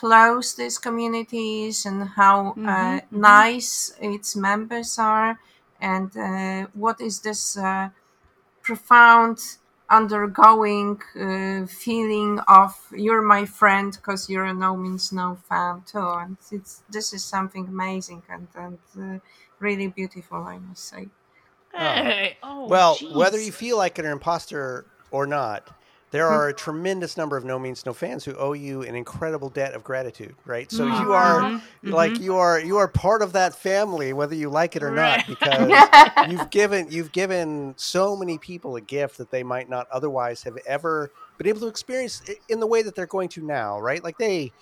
[0.00, 3.20] close this community is and how uh, Mhm, mhm.
[3.32, 5.32] nice its members are,
[5.80, 7.90] and uh, what is this uh,
[8.62, 9.38] profound
[9.90, 12.72] undergoing uh, feeling of
[13.04, 15.98] you're my friend because you're a no means no fan too.
[16.22, 19.18] And it's this is something amazing and, and uh,
[19.60, 21.08] really beautiful i must say
[21.74, 22.38] Hey.
[22.42, 23.08] Oh, well, jeez.
[23.08, 25.70] whether you feel like an imposter or not,
[26.10, 26.38] there Hmm.
[26.38, 29.72] are a tremendous number of No Means No fans who owe you an incredible debt
[29.74, 30.70] of gratitude, right?
[30.70, 31.50] So Mhm, you are
[31.82, 32.20] mhm, like mhm.
[32.20, 35.90] you are you are part of that family, whether you like it or not, because
[36.20, 40.58] you've given you've given so many people a gift that they might not otherwise have
[40.66, 44.04] ever been able to experience in the way that they're going to now, right?
[44.04, 44.52] Like they,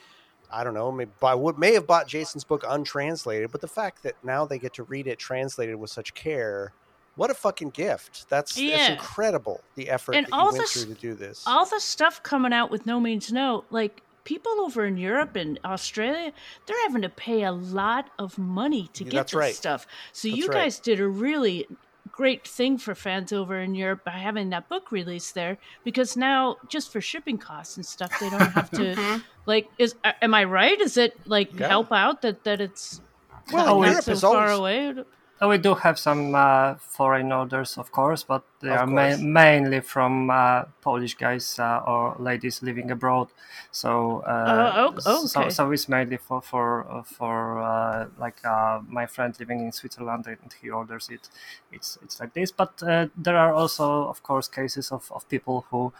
[0.50, 4.02] I don't know, may buy would may have bought Jason's book untranslated, but the fact
[4.02, 6.74] that now they get to read it translated with such care,
[7.16, 8.28] what a fucking gift!
[8.28, 9.60] That's that's incredible.
[9.74, 11.44] The effort And that you all went this- through to do this.
[11.46, 15.58] all the stuff coming out with no means no like people over in europe and
[15.64, 16.30] australia
[16.66, 19.54] they're having to pay a lot of money to Yeah, get that's this right.
[19.54, 20.54] stuff so That's you right.
[20.64, 21.66] guys did a really
[22.12, 26.56] great thing for fans over in europe by having that book released there because now
[26.68, 29.24] just for shipping costs and stuff they don't have to Mhm.
[29.46, 31.68] like is am i right is it like Yeah.
[31.68, 33.00] help out that that it's
[33.52, 35.04] Well, not Europe so is far always- away
[35.48, 39.80] we do have some uh, foreign orders, of course, but they Of are ma- mainly
[39.80, 43.28] from uh, Polish guys uh, or ladies living abroad.
[43.72, 45.50] So, uh, oh, so, okay.
[45.50, 50.26] so it's mainly for for uh, for uh, like uh, my friend living in Switzerland,
[50.26, 51.30] and he orders it.
[51.72, 55.64] It's it's like this, but uh, there are also, of course, cases of, of people
[55.70, 55.92] who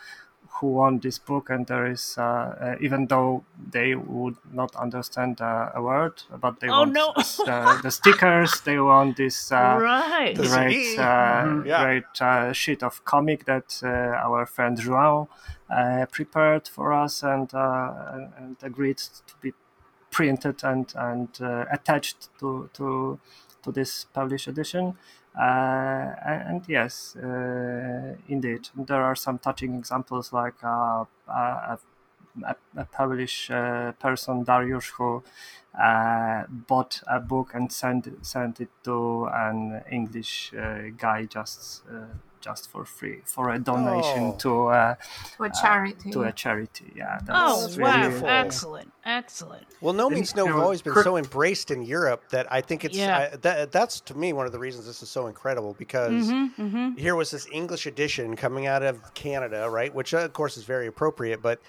[0.61, 3.43] who want this book, and there is uh, uh, even though
[3.73, 7.13] they would not understand uh, a word, but they Oh, want no.
[7.47, 8.61] the, the stickers.
[8.61, 9.51] They want this.
[9.53, 10.99] Uh, right great, CD.
[10.99, 11.05] uh,
[11.45, 11.67] Mhm.
[11.67, 11.83] Yeah.
[11.83, 13.89] great uh, sheet of comic that uh,
[14.27, 15.29] our friend João
[15.71, 19.53] uh, prepared for us and, uh, and and agreed to be
[20.11, 23.19] printed and and uh, attached to to
[23.63, 24.97] to this published edition.
[25.39, 31.79] Uh, and, yes, uh, indeed, there are some touching examples like uh, a,
[32.45, 35.23] a, a Polish uh, person, Dariusz, who
[35.81, 42.07] uh, bought a book and sent sent it to an English uh, guy just uh,
[42.41, 44.37] just for free for a donation Oh.
[44.39, 44.95] to uh,
[45.37, 46.93] to a charity to a charity.
[46.95, 48.29] Yeah, oh That's wow beautiful.
[48.29, 52.51] excellent excellent Well, No Means No you have always been so embraced in Europe that
[52.53, 53.31] I think it's Yeah.
[53.33, 56.63] I, that, that's to me one of the reasons this is so incredible because mm-hmm,
[56.63, 56.97] mm-hmm.
[56.97, 59.95] here was this English edition coming out of Canada, right?
[59.95, 61.61] Which uh, of course is very appropriate, but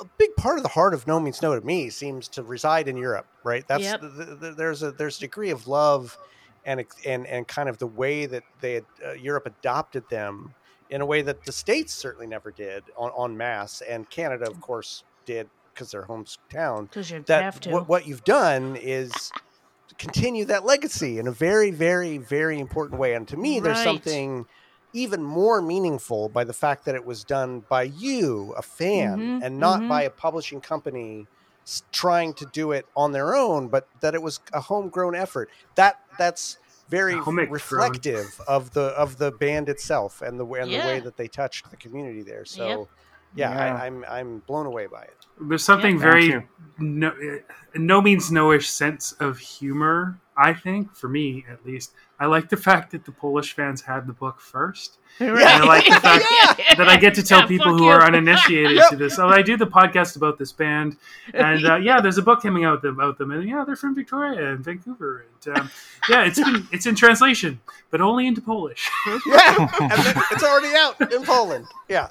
[0.00, 2.86] a big part of the heart of No Means No to me seems to reside
[2.88, 3.66] in Europe, right?
[3.66, 4.00] That's Yep.
[4.00, 6.16] the, the, the- there's a there's a degree of love
[6.64, 10.54] and and and kind of the way that they had, uh, Europe adopted them
[10.90, 14.60] in a way that the states certainly never did on on mass, and Canada of
[14.60, 19.30] course did because their hometown because you that have to what, what you've done is
[19.98, 23.14] continue that legacy in a very, very, very important way.
[23.14, 24.46] And to me, there's something
[24.94, 29.40] even more meaningful by the fact that it was done by you, a fan, Mhm,
[29.42, 29.88] and not mhm.
[29.88, 31.26] by a publishing company
[31.92, 35.48] trying to do it on their own, but that it was a homegrown effort.
[35.76, 36.58] That that's
[36.88, 37.50] very Homegrown.
[37.50, 41.28] reflective of the of the band itself and the way and the way that they
[41.28, 42.44] touched the community there.
[42.44, 42.88] So, Yep.
[43.34, 43.74] yeah, Yeah.
[43.76, 45.16] I, I'm I'm blown away by it.
[45.40, 46.46] There's something Thank very
[46.78, 47.38] no, uh,
[47.76, 50.18] no means no-ish sense of humor.
[50.36, 51.92] I think, for me at least,
[52.22, 54.98] I like the fact that the Polish fans had the book first.
[55.20, 55.42] Right.
[55.44, 56.24] I like the fact
[56.58, 56.74] Yeah.
[56.76, 57.90] that I get to tell Yeah, people who you.
[57.90, 58.90] are uninitiated Yep.
[58.90, 59.18] to this.
[59.18, 60.96] Oh, I do the podcast about this band,
[61.34, 64.52] and uh, yeah, there's a book coming out about them, and yeah, they're from Victoria
[64.52, 65.70] and Vancouver, and um,
[66.08, 67.60] yeah, it's been it's in translation,
[67.90, 68.88] but only into Polish.
[69.06, 69.18] Yeah,
[70.30, 71.66] it's already out in Poland.
[71.88, 72.08] Yeah,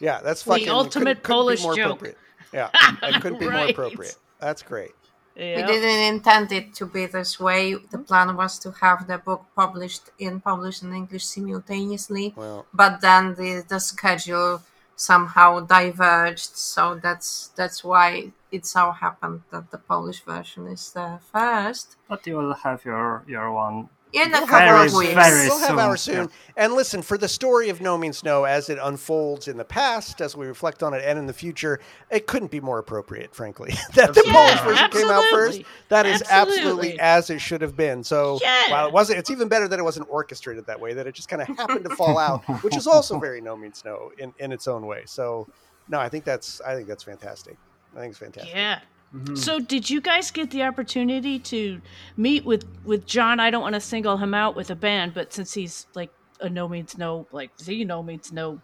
[0.00, 1.84] yeah, that's fucking The ultimate couldn't- couldn't be Polish more joke.
[1.86, 2.18] appropriate.
[2.52, 2.70] Yeah,
[3.02, 4.16] it couldn't be more appropriate.
[4.40, 4.90] That's great.
[5.36, 7.74] We didn't intend it to be this way.
[7.74, 8.02] The mm-hmm.
[8.02, 12.34] plan was to have the book published in Polish and English simultaneously,
[12.72, 14.62] but then the, the schedule
[14.96, 16.56] somehow diverged.
[16.56, 22.26] So that's that's why it so happened that the Polish version is the first But
[22.26, 23.88] you will have your your one.
[24.14, 25.12] In a We'll have couple Very, of weeks.
[25.14, 26.30] very we'll have soon, ours soon.
[26.56, 30.20] And listen, for the story of No Means No, as it unfolds in the past,
[30.20, 33.74] as we reflect on it, and in the future, it couldn't be more appropriate, frankly.
[33.94, 35.62] that the Yeah, Polish version came out first.
[35.88, 36.98] That is absolutely.
[36.98, 37.00] Absolutely.
[37.00, 38.04] as it should have been.
[38.04, 38.70] So Yeah.
[38.70, 40.94] while it wasn't, it's even better that it wasn't orchestrated that way.
[40.94, 43.82] That it just kind of happened to fall out, which is also very No Means
[43.84, 45.02] No in, in its own way.
[45.06, 45.48] So
[45.88, 47.56] no, I think that's I think that's fantastic.
[47.96, 48.54] I think it's fantastic.
[48.54, 48.78] Yeah.
[49.14, 49.38] Mhm.
[49.38, 51.80] So did you guys get the opportunity to
[52.16, 53.38] meet with with John?
[53.38, 56.10] I don't want to single him out with a band, but since he's like
[56.40, 58.60] a no means no, like the no means no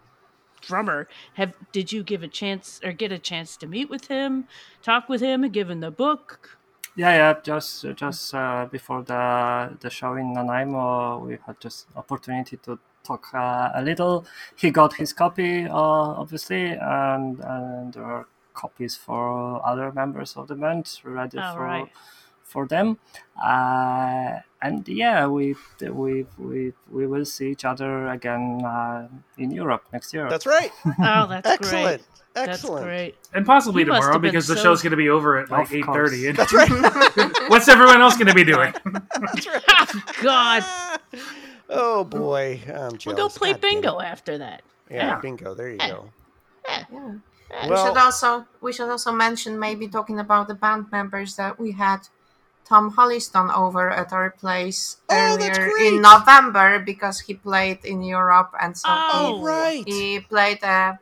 [0.61, 4.47] drummer, have did you give a chance or get a chance to meet with him,
[4.83, 6.59] talk with him, give him the book?
[6.97, 7.35] Yeah, yeah.
[7.43, 13.33] Just just uh, before the the show in Nanaimo, we had just opportunity to talk
[13.33, 14.27] uh, a little.
[14.57, 15.73] He got his copy, uh,
[16.23, 17.97] obviously, and and
[18.61, 21.89] copies for other members of the band ready Oh, for right.
[22.53, 22.99] for them.
[23.43, 25.55] Uh, and yeah, we
[26.03, 29.09] we we we will see each other again uh,
[29.39, 30.29] in Europe next year.
[30.29, 30.73] That's right.
[31.13, 32.01] Oh, that's great.
[32.37, 32.47] Excellent.
[32.51, 33.15] That's great.
[33.35, 35.67] and possibly You must tomorrow because the so- show's going to be over at like
[35.69, 35.97] Of eight course.
[35.97, 36.29] thirty.
[36.29, 36.71] And That's right.
[37.51, 38.73] what's everyone else going to be doing?
[39.25, 39.65] That's right.
[40.23, 40.63] God,
[41.69, 43.07] Oh boy, I'm jealous.
[43.07, 44.63] we'll go play God bingo after that.
[44.91, 45.21] Yeah, Yeah.
[45.21, 45.55] bingo.
[45.55, 45.89] There you Yeah.
[45.91, 46.11] go.
[46.69, 46.85] Yeah.
[47.63, 51.59] We Well- should also we should also mention maybe talking about the band members that
[51.59, 52.09] we had
[52.65, 58.53] Tom Holliston over at our place Oh, earlier in November because he played in Europe
[58.61, 59.85] and so Oh, Oh, right.
[59.87, 60.99] he, he played a,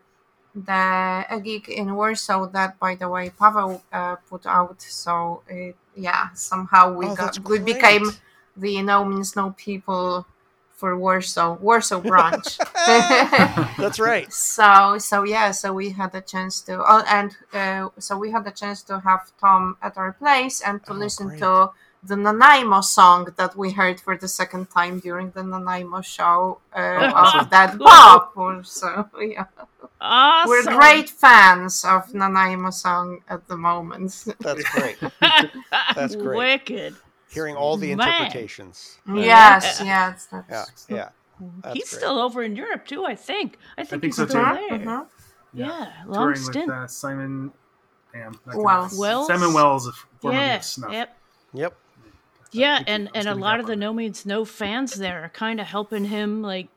[0.54, 4.80] the a gig in Warsaw that by the way Pavel uh, put out.
[4.82, 8.06] So uh, yeah somehow we Oh, got we became
[8.56, 10.26] the no means no people
[10.78, 12.58] for Warsaw Warsaw branch.
[13.82, 14.30] That's right.
[14.58, 18.46] So so yeah, so we had a chance to oh, and uh, so we had
[18.46, 21.40] a chance to have Tom at our place and to Oh, listen great.
[21.40, 21.70] to
[22.10, 27.12] the Nanaimo song that we heard for the second time during the Nanaimo show uh,
[27.40, 27.86] of that Cool.
[27.86, 28.66] Bob.
[28.66, 28.88] So
[29.20, 29.46] yeah,
[30.00, 30.48] Awesome.
[30.48, 34.12] we're great fans of Nanaimo song at the moment.
[34.40, 34.96] That's great.
[35.96, 36.38] That's great.
[36.38, 36.94] Wicked.
[37.30, 38.06] Hearing all the Man.
[38.08, 38.98] interpretations.
[39.06, 41.08] yes, yes, that's, Yeah, yeah.
[41.62, 41.98] That's He's great.
[42.00, 43.58] still over in Europe too, I think.
[43.76, 44.66] I think, think he's so, still too.
[44.70, 44.78] there.
[44.80, 45.06] Mhm.
[45.54, 46.66] Yeah, long touring stint.
[46.66, 47.52] with uh, Simon.
[48.12, 48.58] Damn, that guy.
[48.58, 48.98] Wells.
[48.98, 49.26] Wells?
[49.28, 50.92] Simon Wells, of yeah, of Snuff.
[50.92, 51.16] yep.
[51.52, 51.76] Yep.
[52.50, 53.80] Yeah, and and a lot of the one.
[53.80, 56.68] No Means No fans there are kind of helping him like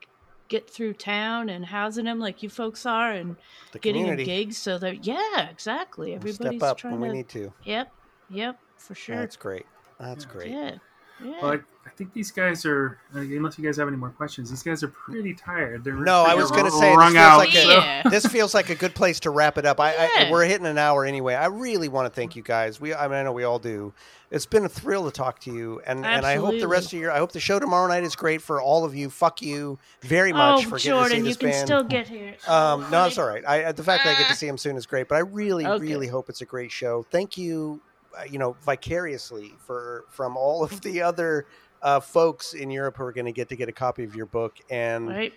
[0.49, 3.37] get through town and housing him like you folks are and
[3.71, 4.25] The getting him community.
[4.45, 4.57] gigs.
[4.57, 6.09] So that yeah, exactly.
[6.09, 7.51] will Everybody's Step up trying when we need to.
[7.63, 7.91] Yep,
[8.29, 9.15] yep, for sure.
[9.15, 9.65] That's great.
[10.01, 10.51] That's great.
[10.51, 10.75] Yeah,
[11.23, 11.31] yeah.
[11.41, 12.97] Well, I, I think these guys are.
[13.13, 15.83] Unless you guys have any more questions, these guys are pretty tired.
[15.83, 17.37] They're No, I was gonna say, this feels out.
[17.37, 18.01] like a- yeah.
[18.09, 19.79] this feels like a good place to wrap it up.
[19.79, 21.35] I, I we're hitting an hour anyway.
[21.35, 22.79] I really want to thank you guys.
[22.81, 23.93] We I mean I know we all do.
[24.31, 26.99] It's been a thrill to talk to you, and and I hope the rest of
[26.99, 29.09] your I hope the show tomorrow night is great for all of you.
[29.09, 31.67] Fuck you very much oh, for getting to see Jordan, you this can band.
[31.67, 32.35] still get here.
[32.47, 33.43] Um, no, it's all right.
[33.45, 35.65] I, the fact that I get to see him soon is great, but I really,
[35.65, 35.83] Okay.
[35.83, 37.05] really hope it's a great show.
[37.11, 37.81] Thank you,
[38.29, 41.45] you know, vicariously for from all of the other
[41.81, 44.25] uh, folks in Europe who are going to get to get a copy of your
[44.27, 44.55] book.
[44.69, 45.33] And Right?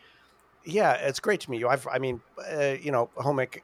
[0.64, 1.68] yeah, it's great to meet you.
[1.68, 2.20] I've, I mean,
[2.52, 3.60] uh, you know, Homick,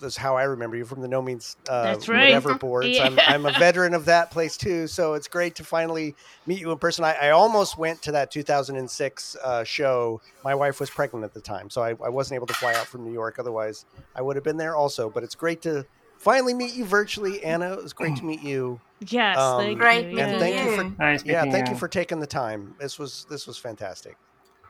[0.00, 2.24] that's how I remember you from the No Means uh, That's right.
[2.24, 2.98] whatever boards.
[2.98, 6.16] I'm, I'm a veteran of that place too, so it's great to finally
[6.46, 7.04] meet you in person.
[7.04, 10.20] I, I almost went to that 2006 uh, show.
[10.42, 12.86] My wife was pregnant at the time, so I, I wasn't able to fly out
[12.86, 13.38] from New York.
[13.38, 13.84] Otherwise,
[14.16, 15.10] I would have been there also.
[15.10, 15.86] But it's great to
[16.20, 17.72] finally meet you virtually, Anna.
[17.72, 18.80] It was great to meet you.
[19.08, 20.16] Yes, Um, thank Great you.
[20.16, 20.76] meeting And thank you you.
[20.76, 21.78] for Nice yeah, thank you you.
[21.78, 22.74] for taking the time.
[22.78, 24.16] This was this was fantastic.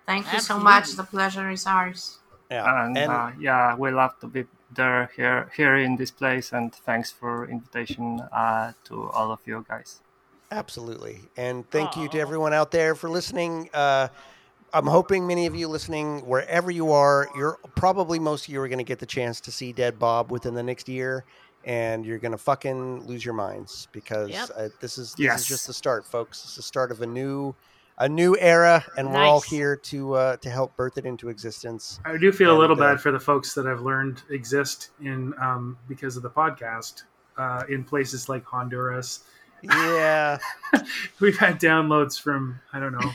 [0.07, 0.93] Thank you so much.
[0.95, 2.19] The pleasure is ours.
[2.51, 6.53] Yeah, and, and uh, yeah, we love to be there here here in this place.
[6.53, 10.01] And thanks for invitation uh, to all of you guys.
[10.53, 11.23] Absolutely.
[11.37, 13.69] And thank you to everyone out there for listening.
[13.75, 14.09] Uh,
[14.73, 18.69] I'm hoping many of you listening, wherever you are, you're probably most of you are
[18.69, 21.25] going to get the chance to see Dead Bob within the next year,
[21.65, 24.51] and you're going to fucking lose your minds because Yep.
[24.57, 25.41] uh, this is this Yes.
[25.43, 26.43] is just the start, folks.
[26.45, 27.55] It's the start of a new
[27.99, 32.01] a new era, and we're all here to uh, to help birth it into existence.
[32.07, 35.35] I do feel a little uh, bad for the folks that I've learned exist in
[35.39, 37.03] um, because of the podcast
[37.37, 39.21] uh, in places like Honduras.
[39.63, 40.39] Yeah,
[41.21, 43.13] We've had downloads from I don't know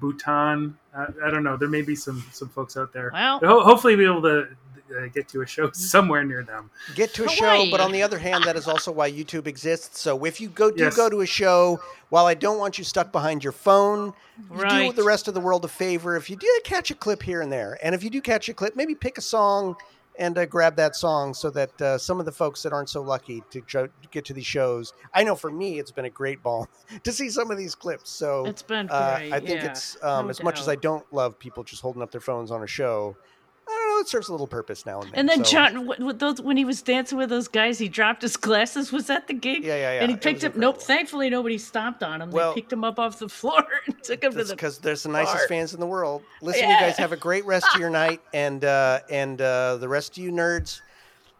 [0.00, 0.76] Bhutan.
[0.94, 1.56] Uh, I don't know.
[1.56, 3.10] There may be some some folks out there.
[3.12, 4.48] Well, Ho- hopefully, be able to
[4.96, 6.70] uh, get to a show somewhere near them.
[6.94, 10.00] get to a show, but on the other hand, that is also why YouTube exists.
[10.00, 10.96] So if you go do Yes.
[10.96, 11.80] go to a show,
[12.10, 14.12] while I don't want you stuck behind your phone,
[14.56, 16.14] you do the rest of the world a favor.
[16.16, 18.54] If you do catch a clip here and there, and if you do catch a
[18.54, 19.76] clip, maybe pick a song
[20.18, 23.02] and uh, grab that song so that uh, some of the folks that aren't so
[23.02, 26.42] lucky to jo- get to these shows, I know for me, it's been a great
[26.42, 26.68] ball
[27.02, 28.10] to see some of these clips.
[28.10, 29.18] So it's been uh.
[29.20, 32.02] I think yeah, it's um, no as much as I don't love people just holding
[32.02, 33.16] up their phones on a show.
[33.96, 34.02] I don't know.
[34.02, 35.18] It serves a little purpose now and then.
[35.20, 37.88] And then so- John, what, what those when he was dancing with those guys, he
[37.88, 38.92] dropped his glasses.
[38.92, 39.64] Was that the gig?
[39.64, 40.00] Yeah, yeah, yeah.
[40.02, 40.56] And he picked was up.
[40.56, 40.80] Nope.
[40.82, 42.30] Thankfully, nobody stomped on him.
[42.30, 44.54] Well- they picked him up off the floor and took him to the.
[44.54, 45.48] because there's the nicest bar.
[45.48, 46.22] fans in the world.
[46.42, 46.80] Listen, Yeah.
[46.80, 50.16] you guys have a great rest of your night, and uh, and uh, the rest
[50.18, 50.80] of you nerds,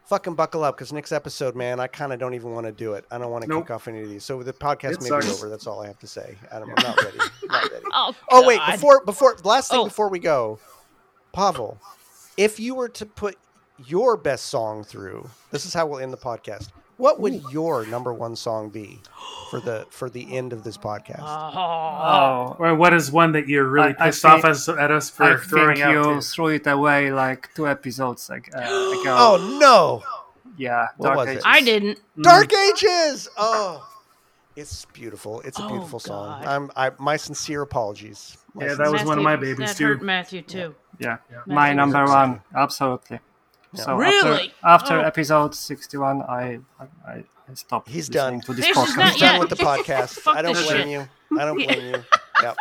[0.07, 2.93] fucking buckle up because next episode, man, I kind of don't even want to do
[2.95, 3.05] it.
[3.11, 3.65] I don't want to Nope.
[3.65, 4.25] kick off any of these.
[4.25, 5.49] So the podcast It may be over.
[5.49, 6.37] That's all I have to say.
[6.53, 7.19] Adam, I'm not ready.
[7.45, 7.85] not ready.
[7.93, 9.85] Oh, Oh wait, before before last thing Oh.
[9.85, 10.59] before we go,
[11.33, 11.79] Pavel,
[12.37, 13.37] if you were to put
[13.87, 16.68] your best song through, this is how we'll end the podcast.
[16.99, 19.01] What would your number one song be
[19.51, 21.20] for the for the end of this podcast?
[21.20, 24.68] Oh, Oh, Or what is one that you're really I- I pissed off think- us,
[24.68, 25.93] at us for I throwing think out?
[25.93, 26.20] you too?
[26.22, 29.05] threw it away like two episodes ag- uh, ago.
[29.07, 30.03] oh no,
[30.57, 31.43] yeah, What Dark was it?
[31.45, 32.01] I didn't.
[32.18, 33.28] Dark Ages.
[33.37, 33.87] Oh,
[34.57, 35.41] it's beautiful.
[35.43, 36.45] It's a Oh, beautiful song.
[36.45, 38.37] I'm I, my sincere apologies.
[38.55, 39.87] My Yeah, that was sincere- one of my Matthew- babies, that too.
[39.87, 40.75] hurt Matthew too.
[40.99, 41.39] Yeah, Yeah.
[41.47, 43.21] my Matthew number was one, absolutely.
[43.75, 44.53] So Really?
[44.65, 45.03] after, after Oh.
[45.03, 47.89] episode sixty-one, I I, I stopped.
[47.89, 48.41] He's done.
[48.43, 48.97] to this This podcast.
[48.97, 50.27] not He's done with the podcast.
[50.27, 50.89] I don't blame shit.
[50.89, 51.09] you.
[51.39, 51.67] I don't Yeah.
[51.75, 52.05] blame you.
[52.43, 52.57] Yep.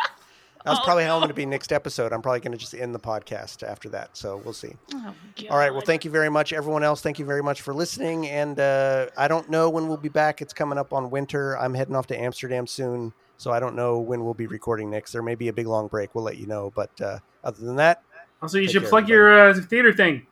[0.66, 2.12] That's Oh, probably how I'm going to be next episode.
[2.12, 4.16] I'm probably going to just end the podcast after that.
[4.16, 4.74] So we'll see.
[4.94, 5.14] Oh,
[5.48, 5.70] All right.
[5.72, 7.00] Well, thank you very much, everyone else.
[7.00, 8.26] Thank you very much for listening.
[8.26, 10.42] And uh, I don't know when we'll be back.
[10.42, 11.56] It's coming up on winter.
[11.56, 15.12] I'm heading off to Amsterdam soon, so I don't know when we'll be recording next.
[15.12, 16.14] There may be a big long break.
[16.14, 16.72] We'll let you know.
[16.74, 18.02] But uh, other than that,
[18.42, 19.12] Also, you should plug everybody.
[19.12, 20.26] your uh, theater thing.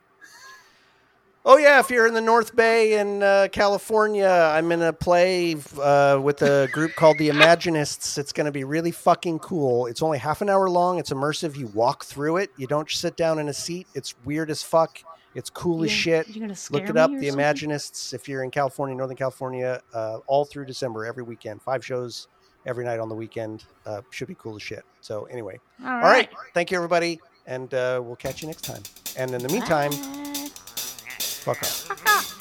[1.47, 5.57] Oh yeah, if you're in the North Bay in uh, California, I'm in a play
[5.78, 8.16] uh, with a group called the Imaginists.
[8.16, 9.84] It's going to be really fucking cool.
[9.84, 10.99] It's only half an hour long.
[10.99, 11.55] It's immersive.
[11.55, 12.51] You walk through it.
[12.57, 13.86] You don't sit down in a seat.
[13.95, 14.99] It's weird as fuck.
[15.34, 16.28] It's cool as You- shit.
[16.28, 17.11] You're gonna scare Look it up.
[17.11, 17.34] The something?
[17.34, 18.14] Imaginists.
[18.14, 22.28] If you're in California, Northern California, uh, all through December, every weekend, five shows
[22.64, 23.64] every night on the weekend.
[23.84, 24.82] Uh, should be cool as shit.
[25.03, 26.11] So anyway, All all right.
[26.11, 26.28] right.
[26.55, 28.82] Thank you everybody, and uh, we'll catch you next time.
[29.18, 30.34] And in the meantime, Bye.
[31.45, 31.68] Fuck off.
[31.68, 32.34] Fuck off.